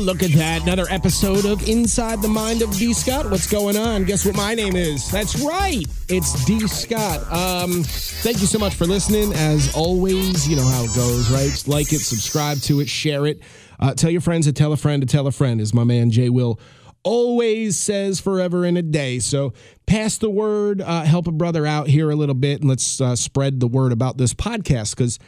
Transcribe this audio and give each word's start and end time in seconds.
Look 0.00 0.22
at 0.22 0.32
that. 0.32 0.62
Another 0.62 0.86
episode 0.88 1.44
of 1.44 1.68
Inside 1.68 2.22
the 2.22 2.28
Mind 2.28 2.62
of 2.62 2.72
D. 2.72 2.92
Scott. 2.92 3.30
What's 3.30 3.50
going 3.50 3.76
on? 3.76 4.04
Guess 4.04 4.24
what 4.24 4.36
my 4.36 4.54
name 4.54 4.76
is? 4.76 5.10
That's 5.10 5.40
right. 5.40 5.84
It's 6.08 6.44
D. 6.44 6.66
Scott. 6.66 7.20
Um, 7.32 7.82
thank 7.82 8.40
you 8.40 8.46
so 8.46 8.58
much 8.58 8.74
for 8.74 8.86
listening. 8.86 9.32
As 9.34 9.74
always, 9.74 10.48
you 10.48 10.56
know 10.56 10.66
how 10.66 10.84
it 10.84 10.94
goes, 10.94 11.30
right? 11.30 11.62
Like 11.66 11.92
it, 11.92 12.00
subscribe 12.00 12.58
to 12.62 12.80
it, 12.80 12.88
share 12.88 13.26
it. 13.26 13.40
Uh, 13.78 13.94
tell 13.94 14.10
your 14.10 14.20
friends 14.20 14.46
to 14.46 14.52
tell 14.52 14.72
a 14.72 14.76
friend 14.76 15.02
to 15.02 15.06
tell 15.06 15.26
a 15.26 15.32
friend, 15.32 15.60
as 15.60 15.74
my 15.74 15.84
man 15.84 16.10
Jay 16.10 16.28
Will 16.28 16.58
always 17.02 17.78
says 17.78 18.20
forever 18.20 18.64
in 18.64 18.76
a 18.76 18.82
day. 18.82 19.18
So 19.18 19.52
pass 19.86 20.18
the 20.18 20.30
word, 20.30 20.80
uh, 20.80 21.02
help 21.02 21.26
a 21.26 21.32
brother 21.32 21.66
out 21.66 21.86
here 21.86 22.10
a 22.10 22.16
little 22.16 22.34
bit, 22.34 22.60
and 22.60 22.68
let's 22.68 23.00
uh, 23.00 23.16
spread 23.16 23.60
the 23.60 23.68
word 23.68 23.92
about 23.92 24.18
this 24.18 24.34
podcast 24.34 24.96
because 24.96 25.18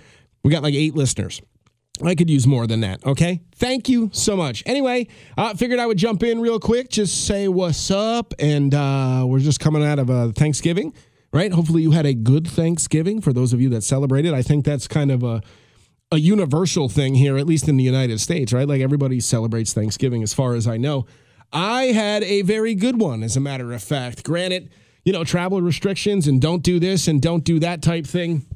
we 0.42 0.50
got 0.50 0.62
like 0.62 0.74
eight 0.74 0.94
listeners. 0.94 1.40
I 2.00 2.14
could 2.14 2.30
use 2.30 2.46
more 2.46 2.66
than 2.66 2.80
that. 2.80 3.04
Okay. 3.04 3.42
Thank 3.56 3.88
you 3.88 4.10
so 4.12 4.36
much. 4.36 4.62
Anyway, 4.64 5.08
I 5.36 5.50
uh, 5.50 5.54
figured 5.54 5.78
I 5.78 5.86
would 5.86 5.98
jump 5.98 6.22
in 6.22 6.40
real 6.40 6.58
quick, 6.58 6.88
just 6.88 7.26
say 7.26 7.48
what's 7.48 7.90
up. 7.90 8.32
And 8.38 8.74
uh, 8.74 9.24
we're 9.26 9.40
just 9.40 9.60
coming 9.60 9.84
out 9.84 9.98
of 9.98 10.08
a 10.08 10.32
Thanksgiving, 10.32 10.94
right? 11.32 11.52
Hopefully, 11.52 11.82
you 11.82 11.90
had 11.90 12.06
a 12.06 12.14
good 12.14 12.48
Thanksgiving 12.48 13.20
for 13.20 13.32
those 13.32 13.52
of 13.52 13.60
you 13.60 13.68
that 13.70 13.82
celebrated. 13.82 14.32
I 14.32 14.42
think 14.42 14.64
that's 14.64 14.88
kind 14.88 15.10
of 15.10 15.22
a, 15.22 15.42
a 16.10 16.16
universal 16.16 16.88
thing 16.88 17.14
here, 17.14 17.36
at 17.36 17.46
least 17.46 17.68
in 17.68 17.76
the 17.76 17.84
United 17.84 18.20
States, 18.20 18.52
right? 18.52 18.66
Like 18.66 18.80
everybody 18.80 19.20
celebrates 19.20 19.72
Thanksgiving, 19.74 20.22
as 20.22 20.32
far 20.32 20.54
as 20.54 20.66
I 20.66 20.78
know. 20.78 21.06
I 21.52 21.84
had 21.86 22.24
a 22.24 22.40
very 22.42 22.74
good 22.74 22.98
one, 22.98 23.22
as 23.22 23.36
a 23.36 23.40
matter 23.40 23.72
of 23.72 23.82
fact. 23.82 24.24
Granted, 24.24 24.70
you 25.04 25.12
know, 25.12 25.24
travel 25.24 25.60
restrictions 25.60 26.26
and 26.26 26.40
don't 26.40 26.62
do 26.62 26.80
this 26.80 27.06
and 27.06 27.20
don't 27.20 27.44
do 27.44 27.60
that 27.60 27.82
type 27.82 28.06
thing. 28.06 28.46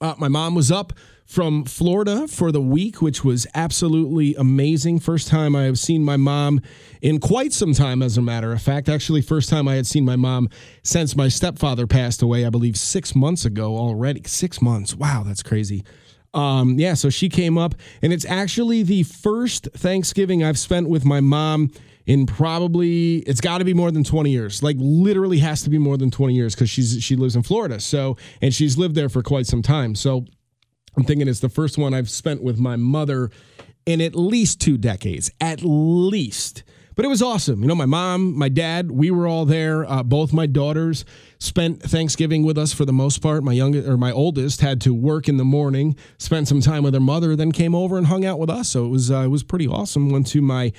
Uh, 0.00 0.14
my 0.18 0.28
mom 0.28 0.54
was 0.54 0.70
up 0.70 0.92
from 1.30 1.64
Florida 1.64 2.26
for 2.26 2.50
the 2.50 2.60
week, 2.60 3.00
which 3.00 3.24
was 3.24 3.46
absolutely 3.54 4.34
amazing. 4.34 4.98
First 4.98 5.28
time 5.28 5.54
I 5.54 5.62
have 5.62 5.78
seen 5.78 6.04
my 6.04 6.16
mom 6.16 6.60
in 7.00 7.20
quite 7.20 7.52
some 7.52 7.72
time, 7.72 8.02
as 8.02 8.18
a 8.18 8.22
matter 8.22 8.52
of 8.52 8.60
fact. 8.60 8.88
Actually, 8.88 9.22
first 9.22 9.48
time 9.48 9.68
I 9.68 9.76
had 9.76 9.86
seen 9.86 10.04
my 10.04 10.16
mom 10.16 10.48
since 10.82 11.14
my 11.14 11.28
stepfather 11.28 11.86
passed 11.86 12.20
away, 12.20 12.44
I 12.44 12.50
believe 12.50 12.76
six 12.76 13.14
months 13.14 13.44
ago 13.44 13.76
already. 13.76 14.22
Six 14.26 14.60
months. 14.60 14.96
Wow, 14.96 15.22
that's 15.24 15.44
crazy. 15.44 15.84
Um, 16.34 16.80
yeah, 16.80 16.94
so 16.94 17.10
she 17.10 17.28
came 17.28 17.56
up, 17.56 17.76
and 18.02 18.12
it's 18.12 18.24
actually 18.24 18.82
the 18.82 19.04
first 19.04 19.68
Thanksgiving 19.72 20.42
I've 20.42 20.58
spent 20.58 20.88
with 20.88 21.04
my 21.04 21.20
mom 21.20 21.70
in 22.06 22.26
probably 22.26 23.18
it's 23.18 23.40
got 23.40 23.58
to 23.58 23.64
be 23.64 23.74
more 23.74 23.90
than 23.90 24.02
20 24.02 24.30
years 24.30 24.62
like 24.62 24.74
literally 24.80 25.38
has 25.38 25.62
to 25.62 25.70
be 25.70 25.76
more 25.76 25.98
than 25.98 26.10
20 26.10 26.34
years 26.34 26.54
because 26.54 26.70
she's 26.70 27.00
she 27.04 27.14
lives 27.14 27.36
in 27.36 27.42
florida 27.42 27.78
so 27.78 28.16
and 28.40 28.54
she's 28.54 28.78
lived 28.78 28.94
there 28.94 29.10
for 29.10 29.22
quite 29.22 29.46
some 29.46 29.60
time 29.60 29.94
so 29.94 30.24
I'm 30.96 31.04
thinking 31.04 31.28
it's 31.28 31.40
the 31.40 31.48
first 31.48 31.78
one 31.78 31.94
I've 31.94 32.10
spent 32.10 32.42
with 32.42 32.58
my 32.58 32.76
mother 32.76 33.30
in 33.86 34.00
at 34.00 34.14
least 34.14 34.60
two 34.60 34.76
decades, 34.76 35.30
at 35.40 35.62
least. 35.62 36.62
But 36.96 37.04
it 37.04 37.08
was 37.08 37.22
awesome. 37.22 37.62
You 37.62 37.68
know, 37.68 37.74
my 37.74 37.86
mom, 37.86 38.36
my 38.36 38.48
dad, 38.48 38.90
we 38.90 39.10
were 39.10 39.26
all 39.26 39.46
there. 39.46 39.90
Uh, 39.90 40.02
both 40.02 40.32
my 40.32 40.46
daughters 40.46 41.04
spent 41.38 41.82
Thanksgiving 41.82 42.44
with 42.44 42.58
us 42.58 42.74
for 42.74 42.84
the 42.84 42.92
most 42.92 43.22
part. 43.22 43.42
My 43.42 43.52
youngest 43.52 43.88
or 43.88 43.96
my 43.96 44.12
oldest 44.12 44.60
had 44.60 44.80
to 44.82 44.92
work 44.92 45.28
in 45.28 45.36
the 45.38 45.44
morning, 45.44 45.96
spent 46.18 46.48
some 46.48 46.60
time 46.60 46.82
with 46.82 46.92
her 46.92 47.00
mother, 47.00 47.36
then 47.36 47.52
came 47.52 47.74
over 47.74 47.96
and 47.96 48.08
hung 48.08 48.26
out 48.26 48.38
with 48.38 48.50
us. 48.50 48.68
So 48.68 48.84
it 48.84 48.88
was 48.88 49.10
uh, 49.10 49.20
it 49.20 49.28
was 49.28 49.42
pretty 49.42 49.66
awesome. 49.66 50.10
Went 50.10 50.26
to 50.28 50.42
my 50.42 50.72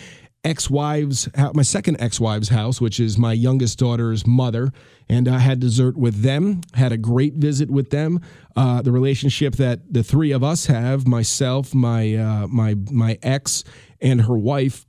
ex-wife's 0.43 1.29
my 1.53 1.61
second 1.61 2.01
ex-wife's 2.01 2.49
house 2.49 2.81
which 2.81 2.99
is 2.99 3.17
my 3.17 3.31
youngest 3.31 3.77
daughter's 3.77 4.25
mother 4.25 4.71
and 5.07 5.27
i 5.27 5.37
had 5.37 5.59
dessert 5.59 5.95
with 5.95 6.23
them 6.23 6.61
had 6.73 6.91
a 6.91 6.97
great 6.97 7.35
visit 7.35 7.69
with 7.69 7.89
them. 7.89 8.19
Uh, 8.55 8.81
the 8.81 8.91
relationship 8.91 9.55
that 9.55 9.93
the 9.93 10.03
three 10.03 10.31
of 10.31 10.43
us 10.43 10.65
have 10.65 11.07
myself 11.07 11.73
my 11.73 12.15
uh, 12.15 12.47
my 12.47 12.75
my 12.91 13.17
ex 13.21 13.63
and 14.01 14.21
her 14.21 14.37
wife 14.37 14.85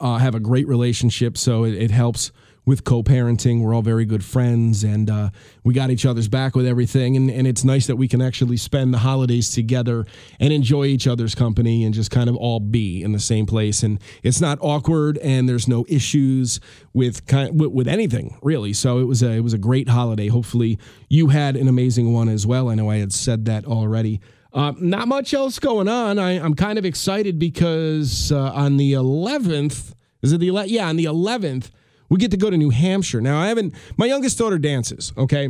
uh, 0.00 0.18
have 0.18 0.34
a 0.34 0.40
great 0.40 0.66
relationship 0.66 1.36
so 1.38 1.64
it, 1.64 1.74
it 1.74 1.90
helps 1.90 2.32
with 2.66 2.84
co-parenting. 2.84 3.60
We're 3.60 3.74
all 3.74 3.82
very 3.82 4.04
good 4.04 4.24
friends, 4.24 4.84
and 4.84 5.10
uh, 5.10 5.30
we 5.62 5.74
got 5.74 5.90
each 5.90 6.06
other's 6.06 6.28
back 6.28 6.54
with 6.56 6.66
everything. 6.66 7.16
And, 7.16 7.30
and 7.30 7.46
it's 7.46 7.64
nice 7.64 7.86
that 7.86 7.96
we 7.96 8.08
can 8.08 8.22
actually 8.22 8.56
spend 8.56 8.94
the 8.94 8.98
holidays 8.98 9.50
together 9.50 10.06
and 10.40 10.52
enjoy 10.52 10.86
each 10.86 11.06
other's 11.06 11.34
company 11.34 11.84
and 11.84 11.94
just 11.94 12.10
kind 12.10 12.28
of 12.28 12.36
all 12.36 12.60
be 12.60 13.02
in 13.02 13.12
the 13.12 13.20
same 13.20 13.46
place. 13.46 13.82
And 13.82 14.00
it's 14.22 14.40
not 14.40 14.58
awkward, 14.60 15.18
and 15.18 15.48
there's 15.48 15.68
no 15.68 15.84
issues 15.88 16.60
with 16.92 17.26
kind 17.26 17.58
with, 17.60 17.72
with 17.72 17.88
anything 17.88 18.38
really. 18.42 18.72
So 18.72 18.98
it 18.98 19.04
was 19.04 19.22
a 19.22 19.32
it 19.32 19.40
was 19.40 19.52
a 19.52 19.58
great 19.58 19.88
holiday. 19.88 20.28
Hopefully, 20.28 20.78
you 21.08 21.28
had 21.28 21.56
an 21.56 21.68
amazing 21.68 22.12
one 22.12 22.28
as 22.28 22.46
well. 22.46 22.68
I 22.68 22.74
know 22.74 22.90
I 22.90 22.96
had 22.96 23.12
said 23.12 23.44
that 23.46 23.64
already. 23.66 24.20
Uh, 24.54 24.72
not 24.78 25.08
much 25.08 25.34
else 25.34 25.58
going 25.58 25.88
on. 25.88 26.16
I, 26.16 26.32
am 26.32 26.54
kind 26.54 26.78
of 26.78 26.84
excited 26.84 27.40
because 27.40 28.30
uh, 28.30 28.52
on 28.52 28.76
the 28.76 28.92
11th, 28.92 29.94
is 30.22 30.32
it 30.32 30.38
the 30.38 30.46
11th? 30.46 30.66
Yeah, 30.68 30.88
on 30.88 30.94
the 30.94 31.06
11th, 31.06 31.70
we 32.14 32.18
get 32.18 32.30
to 32.30 32.36
go 32.36 32.48
to 32.48 32.56
New 32.56 32.70
Hampshire. 32.70 33.20
Now, 33.20 33.40
I 33.40 33.48
haven't, 33.48 33.74
my 33.96 34.06
youngest 34.06 34.38
daughter 34.38 34.56
dances, 34.56 35.12
okay? 35.18 35.48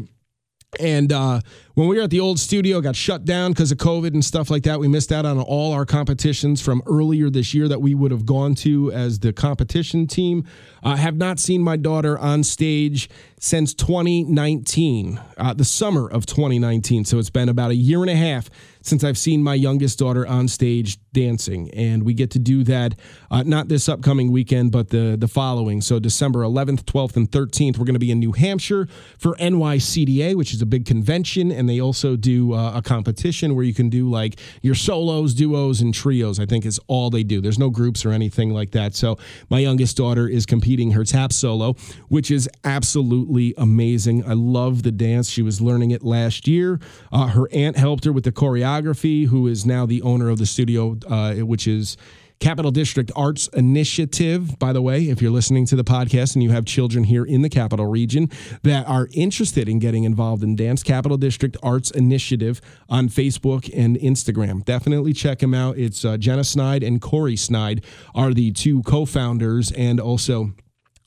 And 0.80 1.12
uh, 1.12 1.42
when 1.74 1.88
we 1.88 1.96
were 1.96 2.02
at 2.02 2.10
the 2.10 2.20
old 2.20 2.38
studio, 2.38 2.80
got 2.80 2.94
shut 2.94 3.24
down 3.24 3.50
because 3.50 3.72
of 3.72 3.78
COVID 3.78 4.14
and 4.14 4.24
stuff 4.24 4.48
like 4.48 4.62
that. 4.62 4.78
We 4.78 4.86
missed 4.86 5.10
out 5.10 5.26
on 5.26 5.40
all 5.40 5.72
our 5.72 5.84
competitions 5.84 6.60
from 6.60 6.82
earlier 6.86 7.30
this 7.30 7.52
year 7.52 7.66
that 7.66 7.80
we 7.80 7.94
would 7.94 8.12
have 8.12 8.24
gone 8.24 8.54
to 8.56 8.92
as 8.92 9.18
the 9.18 9.32
competition 9.32 10.06
team. 10.06 10.44
I 10.84 10.92
uh, 10.92 10.96
have 10.96 11.16
not 11.16 11.40
seen 11.40 11.62
my 11.62 11.76
daughter 11.76 12.16
on 12.16 12.44
stage 12.44 13.10
since 13.40 13.74
2019, 13.74 15.20
uh, 15.36 15.54
the 15.54 15.64
summer 15.64 16.08
of 16.08 16.26
2019. 16.26 17.04
So 17.04 17.18
it's 17.18 17.30
been 17.30 17.48
about 17.48 17.72
a 17.72 17.74
year 17.74 18.00
and 18.02 18.10
a 18.10 18.16
half 18.16 18.48
since 18.84 19.02
I've 19.02 19.16
seen 19.16 19.42
my 19.42 19.54
youngest 19.54 19.98
daughter 19.98 20.26
on 20.26 20.46
stage 20.46 20.98
dancing, 21.12 21.70
and 21.70 22.02
we 22.02 22.12
get 22.12 22.30
to 22.32 22.38
do 22.38 22.64
that 22.64 22.94
uh, 23.30 23.42
not 23.42 23.68
this 23.68 23.88
upcoming 23.88 24.30
weekend, 24.30 24.72
but 24.72 24.90
the 24.90 25.16
the 25.18 25.26
following. 25.28 25.80
So 25.80 25.98
December 25.98 26.40
11th, 26.40 26.84
12th, 26.84 27.16
and 27.16 27.30
13th, 27.30 27.78
we're 27.78 27.86
going 27.86 27.94
to 27.94 27.98
be 27.98 28.10
in 28.10 28.18
New 28.18 28.32
Hampshire 28.32 28.86
for 29.18 29.34
NYCDA, 29.36 30.34
which 30.34 30.52
is 30.52 30.60
a 30.60 30.66
big 30.66 30.84
convention, 30.84 31.50
and 31.50 31.63
they 31.68 31.80
also 31.80 32.16
do 32.16 32.52
uh, 32.52 32.72
a 32.74 32.82
competition 32.82 33.54
where 33.54 33.64
you 33.64 33.74
can 33.74 33.88
do 33.88 34.08
like 34.10 34.38
your 34.62 34.74
solos, 34.74 35.34
duos, 35.34 35.80
and 35.80 35.92
trios. 35.94 36.38
I 36.40 36.46
think 36.46 36.64
is 36.66 36.80
all 36.86 37.10
they 37.10 37.22
do. 37.22 37.40
There's 37.40 37.58
no 37.58 37.70
groups 37.70 38.04
or 38.04 38.12
anything 38.12 38.50
like 38.50 38.70
that. 38.72 38.94
So 38.94 39.18
my 39.50 39.58
youngest 39.58 39.96
daughter 39.96 40.28
is 40.28 40.46
competing 40.46 40.92
her 40.92 41.04
tap 41.04 41.32
solo, 41.32 41.74
which 42.08 42.30
is 42.30 42.48
absolutely 42.64 43.54
amazing. 43.56 44.24
I 44.24 44.34
love 44.34 44.82
the 44.82 44.92
dance. 44.92 45.30
She 45.30 45.42
was 45.42 45.60
learning 45.60 45.90
it 45.90 46.02
last 46.02 46.46
year. 46.46 46.80
Uh, 47.12 47.28
her 47.28 47.48
aunt 47.52 47.76
helped 47.76 48.04
her 48.04 48.12
with 48.12 48.24
the 48.24 48.32
choreography 48.32 49.26
who 49.26 49.46
is 49.46 49.64
now 49.66 49.86
the 49.86 50.02
owner 50.02 50.28
of 50.28 50.38
the 50.38 50.46
studio, 50.46 50.98
uh, 51.08 51.34
which 51.36 51.66
is 51.66 51.96
Capital 52.40 52.70
District 52.70 53.10
Arts 53.16 53.48
Initiative. 53.48 54.58
By 54.58 54.72
the 54.72 54.82
way, 54.82 55.04
if 55.04 55.22
you're 55.22 55.30
listening 55.30 55.66
to 55.66 55.76
the 55.76 55.84
podcast 55.84 56.34
and 56.34 56.42
you 56.42 56.50
have 56.50 56.64
children 56.64 57.04
here 57.04 57.24
in 57.24 57.42
the 57.42 57.48
capital 57.48 57.86
region 57.86 58.30
that 58.62 58.86
are 58.86 59.08
interested 59.12 59.68
in 59.68 59.78
getting 59.78 60.04
involved 60.04 60.42
in 60.42 60.56
dance, 60.56 60.82
Capital 60.82 61.16
District 61.16 61.56
Arts 61.62 61.90
Initiative 61.90 62.60
on 62.88 63.08
Facebook 63.08 63.70
and 63.74 63.96
Instagram. 63.96 64.64
Definitely 64.64 65.12
check 65.12 65.38
them 65.38 65.54
out. 65.54 65.78
It's 65.78 66.04
uh, 66.04 66.16
Jenna 66.16 66.44
Snide 66.44 66.82
and 66.82 67.00
Corey 67.00 67.36
Snide 67.36 67.84
are 68.14 68.34
the 68.34 68.52
two 68.52 68.82
co 68.82 69.06
founders 69.06 69.72
and 69.72 69.98
also 70.00 70.52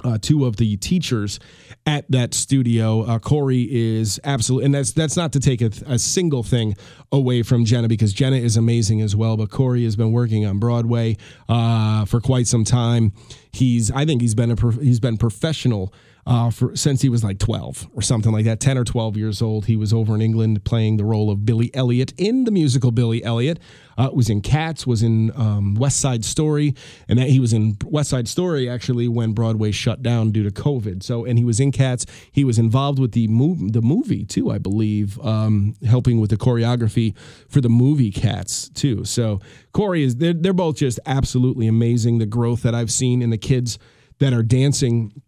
uh, 0.03 0.17
two 0.21 0.45
of 0.45 0.57
the 0.57 0.77
teachers 0.77 1.39
at 1.85 2.09
that 2.11 2.33
studio. 2.33 3.01
Uh, 3.01 3.19
Corey 3.19 3.67
is 3.69 4.19
absolutely, 4.23 4.65
and 4.65 4.75
that's 4.75 4.91
that's 4.91 5.17
not 5.17 5.33
to 5.33 5.39
take 5.39 5.61
a, 5.61 5.71
a, 5.87 5.97
single 5.97 6.43
thing 6.43 6.75
away 7.11 7.41
from 7.41 7.65
Jenna 7.65 7.87
because 7.87 8.13
Jenna 8.13 8.35
is 8.35 8.57
amazing 8.57 9.01
as 9.01 9.15
well. 9.15 9.37
But 9.37 9.49
Corey 9.49 9.83
has 9.85 9.95
been 9.95 10.11
working 10.11 10.45
on 10.45 10.59
Broadway 10.59 11.17
uh, 11.49 12.05
for 12.05 12.21
quite 12.21 12.47
some 12.47 12.63
time. 12.63 13.11
He's, 13.51 13.89
I 13.89 14.05
think, 14.05 14.21
he's 14.21 14.35
been 14.35 14.51
a 14.51 14.71
he's 14.73 14.99
been 14.99 15.17
professional 15.17 15.93
uh, 16.27 16.51
for 16.51 16.75
since 16.75 17.01
he 17.01 17.07
was 17.07 17.23
like 17.23 17.39
12 17.39 17.87
or 17.93 18.01
something 18.01 18.33
like 18.33 18.43
that, 18.43 18.59
10 18.59 18.77
or 18.77 18.83
12 18.83 19.15
years 19.15 19.41
old. 19.41 19.65
He 19.65 19.77
was 19.77 19.93
over 19.93 20.13
in 20.13 20.21
England 20.21 20.65
playing 20.65 20.97
the 20.97 21.05
role 21.05 21.31
of 21.31 21.45
Billy 21.45 21.73
Elliot 21.73 22.13
in 22.17 22.43
the 22.43 22.51
musical 22.51 22.91
Billy 22.91 23.23
Elliot. 23.23 23.59
Uh, 23.97 24.09
was 24.13 24.29
in 24.29 24.41
Cats, 24.41 24.85
was 24.85 25.01
in 25.01 25.31
um, 25.35 25.73
West 25.73 25.99
Side 25.99 26.23
Story, 26.23 26.75
and 27.07 27.17
that 27.17 27.29
he 27.29 27.39
was 27.39 27.51
in 27.51 27.77
West 27.85 28.11
Side 28.11 28.27
Story 28.27 28.69
actually 28.69 29.07
when 29.07 29.31
Broadway 29.31 29.71
shut 29.71 30.03
down 30.03 30.31
due 30.31 30.43
to 30.43 30.51
COVID. 30.51 31.01
So, 31.01 31.25
and 31.25 31.39
he 31.39 31.45
was 31.45 31.59
in 31.59 31.71
Cats. 31.71 32.05
He 32.31 32.43
was 32.43 32.59
involved 32.59 32.99
with 32.99 33.13
the 33.13 33.27
movie, 33.29 33.71
the 33.71 33.81
movie 33.81 34.23
too, 34.23 34.51
I 34.51 34.59
believe, 34.59 35.17
um, 35.21 35.75
helping 35.87 36.19
with 36.19 36.29
the 36.29 36.37
choreography 36.37 37.17
for 37.49 37.59
the 37.59 37.69
movie 37.69 38.11
Cats 38.11 38.69
too. 38.69 39.03
So, 39.03 39.39
Corey 39.71 40.03
is 40.03 40.17
they're, 40.17 40.33
they're 40.33 40.53
both 40.53 40.75
just 40.75 40.99
absolutely 41.07 41.67
amazing. 41.67 42.19
The 42.19 42.27
growth 42.27 42.61
that 42.63 42.75
I've 42.75 42.91
seen 42.91 43.23
in 43.23 43.31
the 43.31 43.37
kids 43.37 43.79
that 44.19 44.33
are 44.33 44.43
dancing 44.43 45.21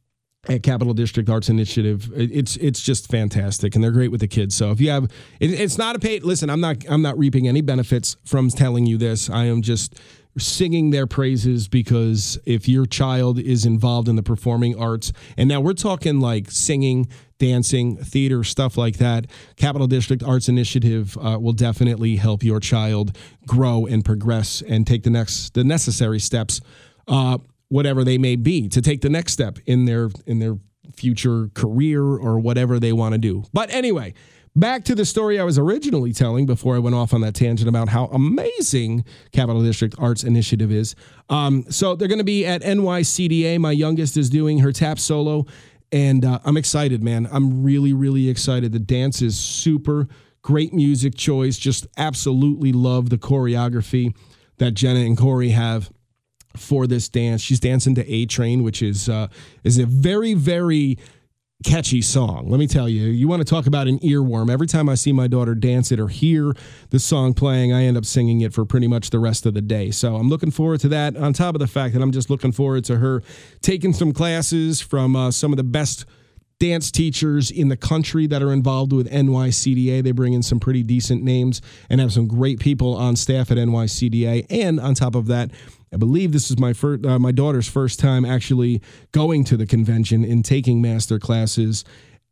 at 0.48 0.64
Capital 0.64 0.94
District 0.94 1.30
Arts 1.30 1.50
Initiative. 1.50 2.12
It's 2.16 2.56
it's 2.58 2.82
just 2.82 3.10
fantastic, 3.10 3.76
and 3.76 3.84
they're 3.84 3.92
great 3.92 4.12
with 4.12 4.22
the 4.22 4.28
kids. 4.28 4.56
So 4.56 4.72
if 4.72 4.80
you 4.80 4.90
have, 4.90 5.06
it, 5.40 5.52
it's 5.52 5.78
not 5.78 5.96
a 5.96 6.00
paid. 6.00 6.24
Listen, 6.24 6.50
I'm 6.50 6.62
not 6.62 6.78
I'm 6.90 7.02
not 7.02 7.18
reaping 7.18 7.48
any 7.48 7.62
benefits 7.62 8.16
from 8.24 8.50
telling 8.50 8.86
you 8.86 8.98
this. 8.98 9.30
I 9.30 9.46
am 9.46 9.62
just 9.62 10.00
singing 10.38 10.92
their 10.92 11.08
praises 11.08 11.68
because 11.68 12.40
if 12.46 12.70
your 12.70 12.86
child 12.86 13.40
is 13.40 13.66
involved 13.66 14.08
in 14.08 14.16
the 14.16 14.24
performing 14.24 14.80
arts, 14.80 15.12
and 15.36 15.50
now 15.50 15.60
we're 15.60 15.74
talking 15.74 16.22
like 16.22 16.50
singing, 16.50 17.10
dancing, 17.38 17.98
theater, 17.98 18.44
stuff 18.46 18.78
like 18.78 18.98
that, 18.98 19.28
Capital 19.58 19.88
District 19.88 20.24
Arts 20.24 20.48
Initiative 20.48 21.18
uh, 21.18 21.38
will 21.40 21.54
definitely 21.54 22.16
help 22.16 22.44
your 22.44 22.62
child 22.62 23.18
grow 23.46 23.86
and 23.86 24.06
progress 24.06 24.62
and 24.62 24.88
take 24.88 25.04
the 25.04 25.10
next 25.10 25.54
the 25.54 25.66
necessary 25.66 26.20
steps. 26.20 26.62
Uh, 27.10 27.40
whatever 27.70 28.04
they 28.04 28.18
may 28.18 28.36
be 28.36 28.68
to 28.68 28.82
take 28.82 29.02
the 29.02 29.10
next 29.10 29.34
step 29.34 29.58
in 29.66 29.86
their 29.86 30.10
in 30.26 30.40
their 30.40 30.58
future 30.94 31.50
career 31.54 32.04
or 32.04 32.40
whatever 32.40 32.80
they 32.80 32.92
want 32.92 33.14
to 33.14 33.18
do. 33.18 33.44
But 33.54 33.72
anyway, 33.72 34.14
back 34.56 34.84
to 34.86 34.96
the 34.96 35.06
story 35.06 35.40
I 35.40 35.44
was 35.44 35.58
originally 35.58 36.14
telling 36.14 36.46
before 36.46 36.76
I 36.76 36.80
went 36.80 36.96
off 36.96 37.14
on 37.14 37.22
that 37.22 37.36
tangent 37.36 37.70
about 37.70 37.90
how 37.90 38.06
amazing 38.08 39.06
Capital 39.32 39.64
District 39.64 39.96
Arts 39.98 40.24
Initiative 40.24 40.72
is. 40.72 40.96
Um, 41.30 41.64
so 41.70 41.96
they're 41.96 42.08
going 42.08 42.20
to 42.20 42.24
be 42.24 42.46
at 42.46 42.62
NYCDA. 42.62 43.60
My 43.60 43.72
youngest 43.72 44.18
is 44.18 44.30
doing 44.30 44.60
her 44.60 44.72
tap 44.72 45.00
solo, 45.00 45.46
and 45.92 46.26
uh, 46.26 46.40
I'm 46.44 46.58
excited, 46.58 47.04
man. 47.04 47.28
I'm 47.32 47.64
really, 47.64 47.94
really 47.94 48.30
excited. 48.30 48.72
The 48.72 48.80
dance 48.80 49.22
is 49.22 49.40
super 49.40 50.08
great 50.42 50.74
music 50.74 51.16
choice. 51.16 51.58
Just 51.58 51.88
absolutely 51.98 52.72
love 52.72 53.10
the 53.10 53.18
choreography 53.18 54.16
that 54.58 54.72
Jenna 54.72 55.02
and 55.02 55.18
Corey 55.18 55.50
have 55.50 55.92
for 56.56 56.88
this 56.88 57.10
dance. 57.10 57.42
She's 57.42 57.60
dancing 57.60 57.96
to 57.96 58.12
A 58.12 58.26
Train, 58.26 58.64
which 58.64 58.82
is 58.82 59.10
uh, 59.10 59.28
is 59.64 59.78
a 59.78 59.86
very 59.86 60.34
very 60.34 60.98
catchy 61.64 62.02
song. 62.02 62.50
Let 62.50 62.58
me 62.58 62.68
tell 62.68 62.88
you, 62.88 63.08
you 63.08 63.28
want 63.28 63.42
to 63.42 63.46
talk 63.46 63.68
about 63.68 63.88
an 63.88 64.00
earworm. 64.00 64.50
Every 64.50 64.68
time 64.68 64.88
I 64.88 64.96
see 64.96 65.12
my 65.12 65.28
daughter 65.28 65.56
dance 65.56 65.92
it 65.92 66.00
or 66.00 66.08
hear 66.08 66.54
the 66.90 67.00
song 67.00 67.34
playing, 67.34 67.74
I 67.74 67.84
end 67.84 67.98
up 67.98 68.06
singing 68.06 68.42
it 68.42 68.54
for 68.54 68.64
pretty 68.66 68.88
much 68.88 69.10
the 69.10 69.20
rest 69.20 69.46
of 69.46 69.54
the 69.54 69.62
day. 69.62 69.92
So 69.92 70.16
I'm 70.16 70.30
looking 70.30 70.52
forward 70.52 70.80
to 70.82 70.88
that. 70.90 71.18
On 71.18 71.34
top 71.34 71.56
of 71.56 71.60
the 71.60 71.68
fact 71.68 71.94
that 71.94 72.02
I'm 72.02 72.12
just 72.12 72.30
looking 72.30 72.54
forward 72.54 72.86
to 72.86 72.98
her 72.98 73.22
taking 73.62 73.92
some 73.92 74.14
classes 74.14 74.80
from 74.80 75.16
uh, 75.16 75.32
some 75.32 75.52
of 75.52 75.58
the 75.58 75.64
best 75.64 76.06
dance 76.60 76.92
teachers 76.92 77.52
in 77.52 77.70
the 77.70 77.78
country 77.78 78.28
that 78.28 78.42
are 78.42 78.52
involved 78.52 78.92
with 78.92 79.10
NYCDA. 79.10 80.04
They 80.04 80.12
bring 80.12 80.34
in 80.34 80.44
some 80.44 80.60
pretty 80.60 80.84
decent 80.84 81.24
names 81.24 81.62
and 81.90 82.02
have 82.02 82.12
some 82.12 82.28
great 82.28 82.60
people 82.60 82.96
on 82.96 83.16
staff 83.16 83.50
at 83.50 83.58
NYCDA. 83.58 84.46
And 84.50 84.80
on 84.80 84.94
top 84.94 85.16
of 85.16 85.28
that, 85.28 85.52
I 85.94 85.98
believe 85.98 86.32
this 86.32 86.52
is 86.52 86.60
my 86.60 86.74
first, 86.74 87.06
uh, 87.06 87.20
my 87.20 87.32
daughter's 87.32 87.68
first 87.68 88.00
time 88.00 88.26
actually 88.26 88.82
going 89.12 89.44
to 89.46 89.58
the 89.58 89.66
convention 89.66 90.24
and 90.24 90.44
taking 90.46 90.82
master 90.82 91.20
classes 91.20 91.84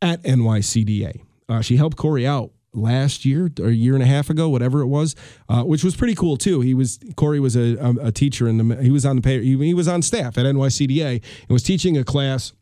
at 0.02 0.22
NYCDA. 0.24 1.22
Uh, 1.50 1.62
she 1.62 1.78
helped 1.78 1.98
Corey 1.98 2.28
out 2.28 2.52
last 2.74 3.26
year 3.26 3.52
or 3.60 3.68
a 3.68 3.72
year 3.72 3.94
and 3.96 4.04
a 4.04 4.08
half 4.08 4.30
ago, 4.30 4.50
whatever 4.50 4.82
it 4.82 4.88
was, 4.88 5.16
uh, 5.50 5.64
which 5.64 5.84
was 5.84 5.96
pretty 5.96 6.16
cool 6.16 6.38
too. 6.38 6.62
He 6.62 6.74
was 6.74 7.00
Corey 7.16 7.40
was 7.40 7.56
a, 7.56 7.76
a, 7.78 8.08
a 8.08 8.12
teacher 8.12 8.48
and 8.48 8.74
he 8.82 8.92
was 8.92 9.06
on 9.06 9.16
the 9.16 9.22
pay, 9.22 9.42
he, 9.42 9.58
he, 9.58 9.74
was 9.74 9.88
on 9.88 10.02
staff 10.02 10.38
at 10.38 10.46
NYCDA 10.46 11.14
and 11.14 11.50
was 11.50 11.64
teaching 11.64 11.98
a 11.98 12.04
class 12.04 12.54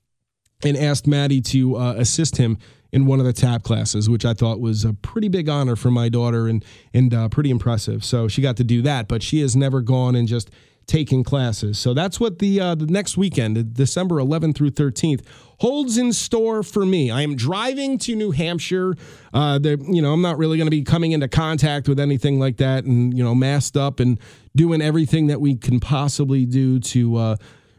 and 0.63 0.77
asked 0.77 1.07
Maddie 1.07 1.42
to 1.42 1.75
uh, 1.75 1.94
assist 1.97 2.38
him 2.38 2.57
in 2.92 3.06
one 3.06 3.19
of 3.19 3.25
the 3.25 3.33
tap 3.33 3.63
classes, 3.63 4.09
which 4.09 4.24
I 4.24 4.33
thought 4.33 4.62
was 4.62 4.86
a 4.86 4.94
pretty 4.94 5.27
big 5.27 5.50
honor 5.50 5.75
for 5.75 5.92
my 5.92 6.07
daughter 6.07 6.47
and 6.47 6.63
and 6.94 7.13
uh, 7.13 7.27
pretty 7.30 7.50
impressive. 7.50 8.06
So 8.06 8.27
she 8.27 8.42
got 8.42 8.57
to 8.57 8.63
do 8.63 8.81
that, 8.83 9.07
but 9.07 9.21
she 9.21 9.42
has 9.42 9.56
never 9.56 9.81
gone 9.81 10.15
and 10.15 10.27
just 10.27 10.50
taking 10.88 11.24
classes. 11.24 11.80
So 11.80 11.94
that's 11.94 12.20
what 12.20 12.40
the 12.40 12.60
uh, 12.60 12.76
the 12.76 12.86
next 12.86 13.18
weekend, 13.18 13.74
December 13.74 14.16
11th 14.16 14.56
through 14.56 14.72
13th, 14.72 15.26
holds 15.60 15.98
in 15.98 16.14
store 16.14 16.64
for 16.64 16.86
me. 16.86 17.12
I 17.12 17.22
am 17.22 17.36
driving 17.36 17.98
to 18.00 18.16
New 18.16 18.32
Hampshire. 18.32 18.96
Uh, 19.34 19.60
you 19.64 20.02
know, 20.02 20.14
I'm 20.14 20.22
not 20.22 20.38
really 20.38 20.58
going 20.58 20.68
to 20.68 20.72
be 20.72 20.84
coming 20.84 21.12
into 21.12 21.28
contact 21.28 21.88
with 21.88 22.00
anything 22.00 22.40
like 22.40 22.58
that, 22.58 22.86
and 22.86 23.18
you 23.18 23.24
know, 23.24 23.36
masked 23.36 23.78
up 23.78 24.00
and 24.00 24.20
doing 24.56 24.82
everything 24.82 25.28
that 25.28 25.42
we 25.42 25.56
can 25.56 25.80
possibly 25.80 26.46
do 26.46 26.80
to. 26.80 27.16
Uh, 27.16 27.36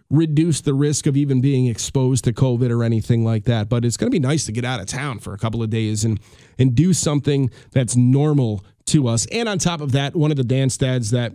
reduce 0.09 0.61
the 0.61 0.73
risk 0.73 1.09
of 1.09 1.17
even 1.17 1.41
being 1.41 1.67
exposed 1.67 2.23
to 2.23 2.32
COVID 2.32 2.70
or 2.70 2.85
anything 2.85 3.25
like 3.25 3.43
that. 3.47 3.69
But 3.69 3.85
it's 3.85 3.97
going 3.97 4.06
to 4.06 4.14
be 4.14 4.20
nice 4.20 4.47
to 4.47 4.52
get 4.52 4.64
out 4.64 4.79
of 4.79 4.87
town 4.87 5.19
for 5.19 5.35
a 5.35 5.37
couple 5.37 5.64
of 5.64 5.70
days 5.70 6.05
and 6.05 6.20
and 6.61 6.76
do 6.76 6.93
something 6.93 7.50
that's 7.73 7.97
normal 7.97 8.64
to 8.87 9.09
us. 9.09 9.26
And 9.32 9.49
on 9.49 9.59
top 9.59 9.81
of 9.81 9.93
that, 9.93 10.14
one 10.14 10.31
of 10.31 10.37
the 10.37 10.44
dance 10.44 10.76
dads 10.76 11.11
that 11.11 11.32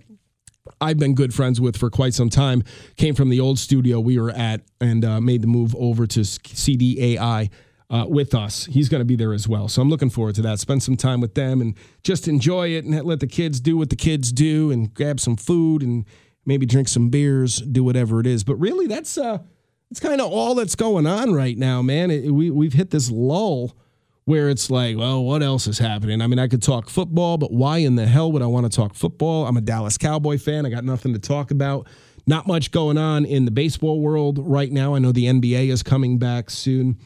I've 0.79 0.97
been 0.97 1.15
good 1.15 1.33
friends 1.33 1.59
with 1.59 1.77
for 1.77 1.89
quite 1.89 2.13
some 2.13 2.29
time. 2.29 2.63
Came 2.97 3.15
from 3.15 3.29
the 3.29 3.39
old 3.39 3.59
studio 3.59 3.99
we 3.99 4.19
were 4.19 4.31
at 4.31 4.61
and 4.79 5.03
uh, 5.03 5.19
made 5.19 5.41
the 5.41 5.47
move 5.47 5.75
over 5.75 6.05
to 6.07 6.19
CDAI 6.21 7.49
uh, 7.89 8.05
with 8.07 8.33
us. 8.33 8.65
He's 8.65 8.87
going 8.87 9.01
to 9.01 9.05
be 9.05 9.15
there 9.15 9.33
as 9.33 9.47
well. 9.47 9.67
So 9.67 9.81
I'm 9.81 9.89
looking 9.89 10.09
forward 10.09 10.35
to 10.35 10.41
that. 10.43 10.59
Spend 10.59 10.81
some 10.83 10.95
time 10.95 11.19
with 11.19 11.35
them 11.35 11.61
and 11.61 11.75
just 12.03 12.27
enjoy 12.27 12.69
it 12.69 12.85
and 12.85 13.03
let 13.03 13.19
the 13.19 13.27
kids 13.27 13.59
do 13.59 13.75
what 13.77 13.89
the 13.89 13.95
kids 13.95 14.31
do 14.31 14.71
and 14.71 14.93
grab 14.93 15.19
some 15.19 15.35
food 15.35 15.81
and 15.81 16.05
maybe 16.45 16.65
drink 16.65 16.87
some 16.87 17.09
beers, 17.09 17.57
do 17.57 17.83
whatever 17.83 18.19
it 18.19 18.27
is. 18.27 18.43
But 18.43 18.55
really, 18.55 18.87
that's 18.87 19.17
uh, 19.17 19.39
that's 19.89 19.99
kind 19.99 20.21
of 20.21 20.31
all 20.31 20.55
that's 20.55 20.75
going 20.75 21.05
on 21.05 21.33
right 21.33 21.57
now, 21.57 21.81
man. 21.81 22.11
It, 22.11 22.31
we 22.31 22.49
we've 22.49 22.73
hit 22.73 22.91
this 22.91 23.11
lull 23.11 23.75
where 24.31 24.47
it's 24.47 24.71
like, 24.71 24.97
well, 24.97 25.21
what 25.21 25.43
else 25.43 25.67
is 25.67 25.77
happening? 25.77 26.21
I 26.21 26.27
mean, 26.27 26.39
I 26.39 26.47
could 26.47 26.63
talk 26.63 26.89
football, 26.89 27.37
but 27.37 27.51
why 27.51 27.79
in 27.79 27.95
the 27.95 28.07
hell 28.07 28.31
would 28.31 28.41
I 28.41 28.45
want 28.45 28.63
to 28.63 28.73
talk 28.73 28.95
football? 28.95 29.45
I'm 29.45 29.57
a 29.57 29.61
Dallas 29.61 29.97
Cowboy 29.97 30.37
fan. 30.37 30.65
I 30.65 30.69
got 30.69 30.85
nothing 30.85 31.11
to 31.11 31.19
talk 31.19 31.51
about. 31.51 31.85
Not 32.25 32.47
much 32.47 32.71
going 32.71 32.97
on 32.97 33.25
in 33.25 33.43
the 33.43 33.51
baseball 33.51 33.99
world 33.99 34.39
right 34.39 34.71
now. 34.71 34.95
I 34.95 34.99
know 34.99 35.11
the 35.11 35.25
NBA 35.25 35.67
is 35.67 35.83
coming 35.83 36.17
back 36.17 36.49
soon. 36.49 36.97